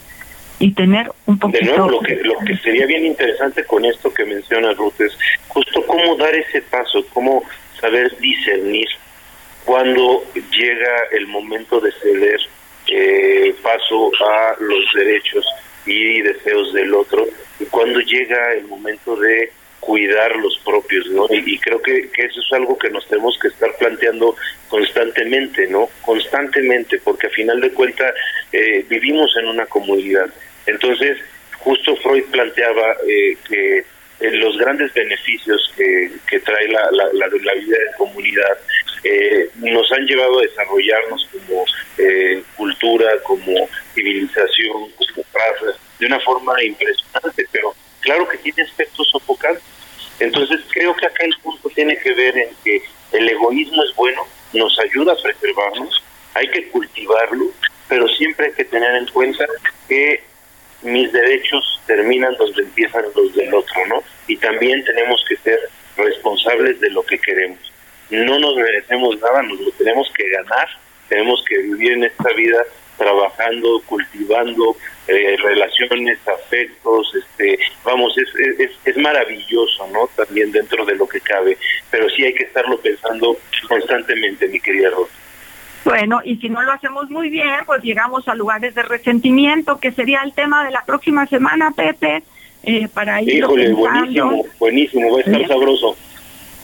y 0.59 0.73
tener 0.73 1.11
un 1.27 1.39
poquito... 1.39 1.65
De 1.65 1.77
nuevo, 1.77 1.91
lo 1.91 2.01
que, 2.01 2.15
lo 2.17 2.39
que 2.41 2.57
sería 2.59 2.87
bien 2.87 3.07
interesante 3.07 3.65
con 3.65 3.85
esto 3.85 4.13
que 4.13 4.25
menciona 4.25 4.73
Ruth 4.73 5.01
es 5.01 5.17
justo 5.49 5.87
cómo 5.87 6.17
dar 6.17 6.35
ese 6.35 6.63
paso, 6.63 7.05
cómo 7.13 7.43
saber 7.81 8.17
discernir 8.19 8.89
cuando 9.65 10.23
llega 10.33 10.95
el 11.13 11.27
momento 11.27 11.81
de 11.81 11.93
ceder 11.93 12.41
eh, 12.89 13.55
paso 13.63 14.13
a 14.25 14.55
los 14.61 14.85
derechos 14.95 15.45
y 15.85 16.23
deseos 16.23 16.73
del 16.73 16.95
otro 16.95 17.27
y 17.59 17.65
cuando 17.67 18.01
llega 18.01 18.55
el 18.55 18.67
momento 18.67 19.17
de 19.17 19.51
cuidar 19.81 20.35
los 20.37 20.59
propios, 20.65 21.07
¿no? 21.11 21.27
Y, 21.31 21.59
creo 21.59 21.81
que, 21.81 22.09
que, 22.11 22.23
eso 22.25 22.41
es 22.41 22.53
algo 22.53 22.77
que 22.77 22.91
nos 22.91 23.07
tenemos 23.07 23.39
que 23.39 23.49
estar 23.49 23.71
planteando 23.79 24.35
constantemente, 24.69 25.69
¿no? 25.69 25.89
Constantemente, 26.03 26.99
porque 27.05 27.29
a 27.29 27.31
final 27.31 27.61
de 27.61 27.71
cuentas 27.71 28.13
eh, 28.53 28.85
vivimos 28.89 29.37
en 29.37 29.47
una 29.47 29.67
comunidad 29.67 30.29
entonces, 30.67 31.19
justo 31.59 31.97
Freud 31.97 32.25
planteaba 32.31 32.97
eh, 33.09 33.37
que 33.49 33.79
eh, 33.79 34.31
los 34.33 34.57
grandes 34.57 34.93
beneficios 34.95 35.73
que, 35.77 36.11
trae 36.41 36.69
la, 36.69 36.91
la 36.93 37.55
vida 37.55 37.77
en 37.77 37.97
comunidad 37.99 38.59
eh, 39.09 39.51
nos 39.57 39.91
han 39.93 40.05
llevado 40.05 40.41
a 40.41 40.43
desarrollarnos 40.43 41.29
como 41.31 41.65
eh, 41.99 42.43
cultura, 42.57 43.07
como 43.23 43.69
civilización, 43.95 44.91
como 44.99 45.25
raza, 45.33 45.79
de 46.01 46.07
una 46.07 46.19
forma 46.21 46.61
impresionante, 46.63 47.47
pero 47.53 47.73
claro 48.01 48.29
que 48.29 48.39
tiene 48.39 48.63
aspectos 48.63 49.09
sofocantes. 49.11 49.63
Entonces 50.19 50.61
creo 50.73 50.95
que 50.97 51.07
acá 51.07 51.25
el 51.25 51.37
punto 51.41 51.69
tiene 51.71 51.97
que 51.99 52.15
ver 52.15 52.37
en 52.37 52.49
que 52.65 52.83
el 53.13 53.29
egoísmo 53.29 53.85
es 53.85 53.95
bueno, 53.95 54.27
nos 54.53 54.77
ayuda 54.81 55.13
a 55.13 55.23
preservarnos, 55.23 56.03
hay 56.35 56.49
que 56.49 56.69
cultivarlo, 56.69 57.51
pero 57.89 58.09
siempre 58.09 58.47
hay 58.47 58.53
que 58.55 58.65
tener 58.65 58.95
en 58.97 59.07
cuenta 59.07 59.47
que 59.89 60.25
mis 60.87 61.13
derechos 61.13 61.81
terminan 61.87 62.35
donde 62.37 62.63
empiezan 62.63 63.05
los 63.15 63.35
del 63.35 63.53
otro, 63.55 63.87
¿no? 63.89 64.03
Y 64.27 64.37
también 64.37 64.85
tenemos 64.85 65.25
que 65.29 65.37
ser 65.39 65.59
responsables 65.97 66.81
de 66.81 66.91
lo 66.91 67.03
que 67.03 67.19
queremos. 67.19 67.59
No 68.11 68.39
nos 68.39 68.57
merecemos 68.57 69.19
nada, 69.21 69.43
nos 69.43 69.61
lo 69.61 69.71
tenemos 69.73 70.11
que 70.17 70.29
ganar, 70.31 70.69
tenemos 71.09 71.45
que 71.49 71.59
vivir 71.59 71.93
en 71.93 72.05
esta 72.05 72.33
vida 72.33 72.63
trabajando, 72.97 73.83
cultivando 73.87 74.77
eh, 75.09 75.37
relaciones, 75.43 76.19
afectos, 76.27 77.15
este, 77.15 77.59
vamos, 77.85 78.17
es, 78.17 78.29
es, 78.59 78.71
es 78.85 78.97
maravilloso, 78.97 79.87
¿no? 79.89 80.09
También 80.17 80.51
dentro 80.53 80.85
de 80.85 80.95
lo 80.95 81.07
que 81.07 81.21
cabe, 81.21 81.59
pero 81.91 82.09
sí 82.11 82.25
hay 82.25 82.35
que 82.35 82.45
estarlo 82.45 82.81
pensando 82.81 83.39
constantemente, 83.69 84.49
mi 84.49 84.61
querida 84.61 84.91
Rosa. 84.91 85.13
Bueno, 85.87 86.21
y 86.25 86.35
si 86.39 86.49
no 86.49 86.63
lo 86.63 86.73
hacemos 86.73 87.09
muy 87.11 87.31
bien, 87.31 87.61
pues 87.65 87.81
llegamos 87.81 88.27
a 88.27 88.35
lugares 88.35 88.75
de 88.75 88.83
resentimiento, 88.83 89.79
que 89.79 89.93
sería 89.93 90.21
el 90.25 90.33
tema 90.33 90.65
de 90.65 90.73
la 90.73 90.85
próxima 90.85 91.27
semana, 91.29 91.71
Pepe, 91.71 92.25
eh, 92.65 92.89
para 92.89 93.23
ir 93.23 93.35
Híjole, 93.35 93.73
buenísimo, 93.73 94.45
buenísimo, 94.59 95.13
va 95.13 95.19
a 95.19 95.21
estar 95.21 95.47
sabroso. 95.47 95.97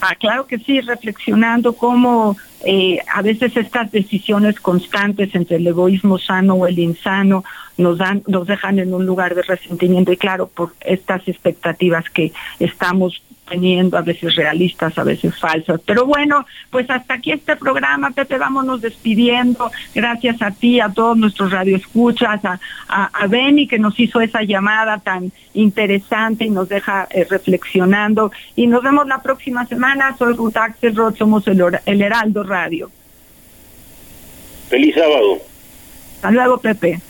Ah, 0.01 0.17
claro 0.17 0.49
que 0.49 0.59
sí, 0.59 0.81
reflexionando 0.81 1.75
cómo 1.75 2.37
eh, 2.65 2.99
a 3.15 3.23
veces 3.23 3.57
estas 3.57 3.93
decisiones 3.93 4.59
constantes 4.59 5.33
entre 5.37 5.59
el 5.59 5.67
egoísmo 5.69 6.19
sano 6.19 6.55
o 6.55 6.67
el 6.67 6.81
insano 6.81 7.45
nos 7.77 7.99
dan, 7.99 8.25
nos 8.27 8.49
dejan 8.49 8.81
en 8.81 8.93
un 8.93 9.07
lugar 9.07 9.37
de 9.37 9.43
resentimiento. 9.43 10.11
Y 10.11 10.17
claro, 10.17 10.49
por 10.49 10.73
estas 10.81 11.29
expectativas 11.29 12.11
que 12.11 12.33
estamos 12.59 13.23
teniendo, 13.49 13.99
a 13.99 14.03
veces 14.03 14.35
realistas, 14.35 14.97
a 14.99 15.05
veces 15.05 15.39
falsas. 15.39 15.81
Pero 15.85 16.07
bueno, 16.07 16.47
pues 16.71 16.89
hasta 16.91 17.15
aquí 17.15 17.33
este 17.33 17.57
programa, 17.57 18.11
Pepe, 18.11 18.39
vámonos 18.39 18.81
despidiendo. 18.81 19.71
Gracias 19.95 20.41
a 20.43 20.51
ti, 20.51 20.81
a 20.81 20.89
todos 20.89 21.17
nuestros 21.17 21.53
radioescuchas, 21.53 22.45
a, 22.45 22.61
a, 22.89 23.05
a 23.13 23.27
Benny 23.27 23.67
que 23.67 23.79
nos 23.79 23.99
hizo 23.99 24.21
esa 24.21 24.43
llamada 24.43 24.99
tan 24.99 25.33
interesante 25.55 26.45
y 26.45 26.51
nos 26.51 26.69
deja 26.69 27.09
eh, 27.11 27.27
reflexionando. 27.29 28.33
Y 28.57 28.67
nos 28.67 28.83
vemos 28.83 29.07
la 29.07 29.23
próxima 29.23 29.67
semana. 29.67 30.17
Soy 30.17 30.35
Ruth 30.35 30.57
Axelrod, 30.57 31.17
somos 31.17 31.47
el, 31.49 31.63
el 31.87 32.03
Heraldo 32.03 32.43
Radio. 32.43 32.91
Feliz 34.69 34.95
sábado. 34.95 35.39
Hasta 36.17 36.31
luego, 36.31 36.59
Pepe. 36.59 37.01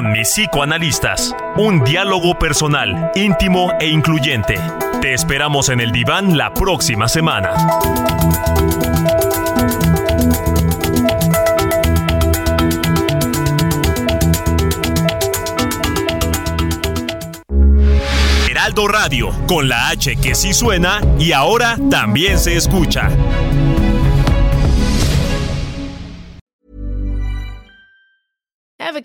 Con 0.00 0.12
mis 0.12 0.28
psicoanalistas. 0.28 1.34
Un 1.56 1.84
diálogo 1.84 2.38
personal, 2.38 3.12
íntimo 3.14 3.70
e 3.80 3.88
incluyente. 3.88 4.58
Te 5.02 5.12
esperamos 5.12 5.68
en 5.68 5.80
el 5.80 5.92
diván 5.92 6.38
la 6.38 6.54
próxima 6.54 7.06
semana. 7.06 7.50
Heraldo 18.48 18.88
Radio, 18.88 19.30
con 19.46 19.68
la 19.68 19.88
H 19.88 20.16
que 20.16 20.34
sí 20.34 20.54
suena 20.54 21.00
y 21.18 21.32
ahora 21.32 21.76
también 21.90 22.38
se 22.38 22.56
escucha. 22.56 23.10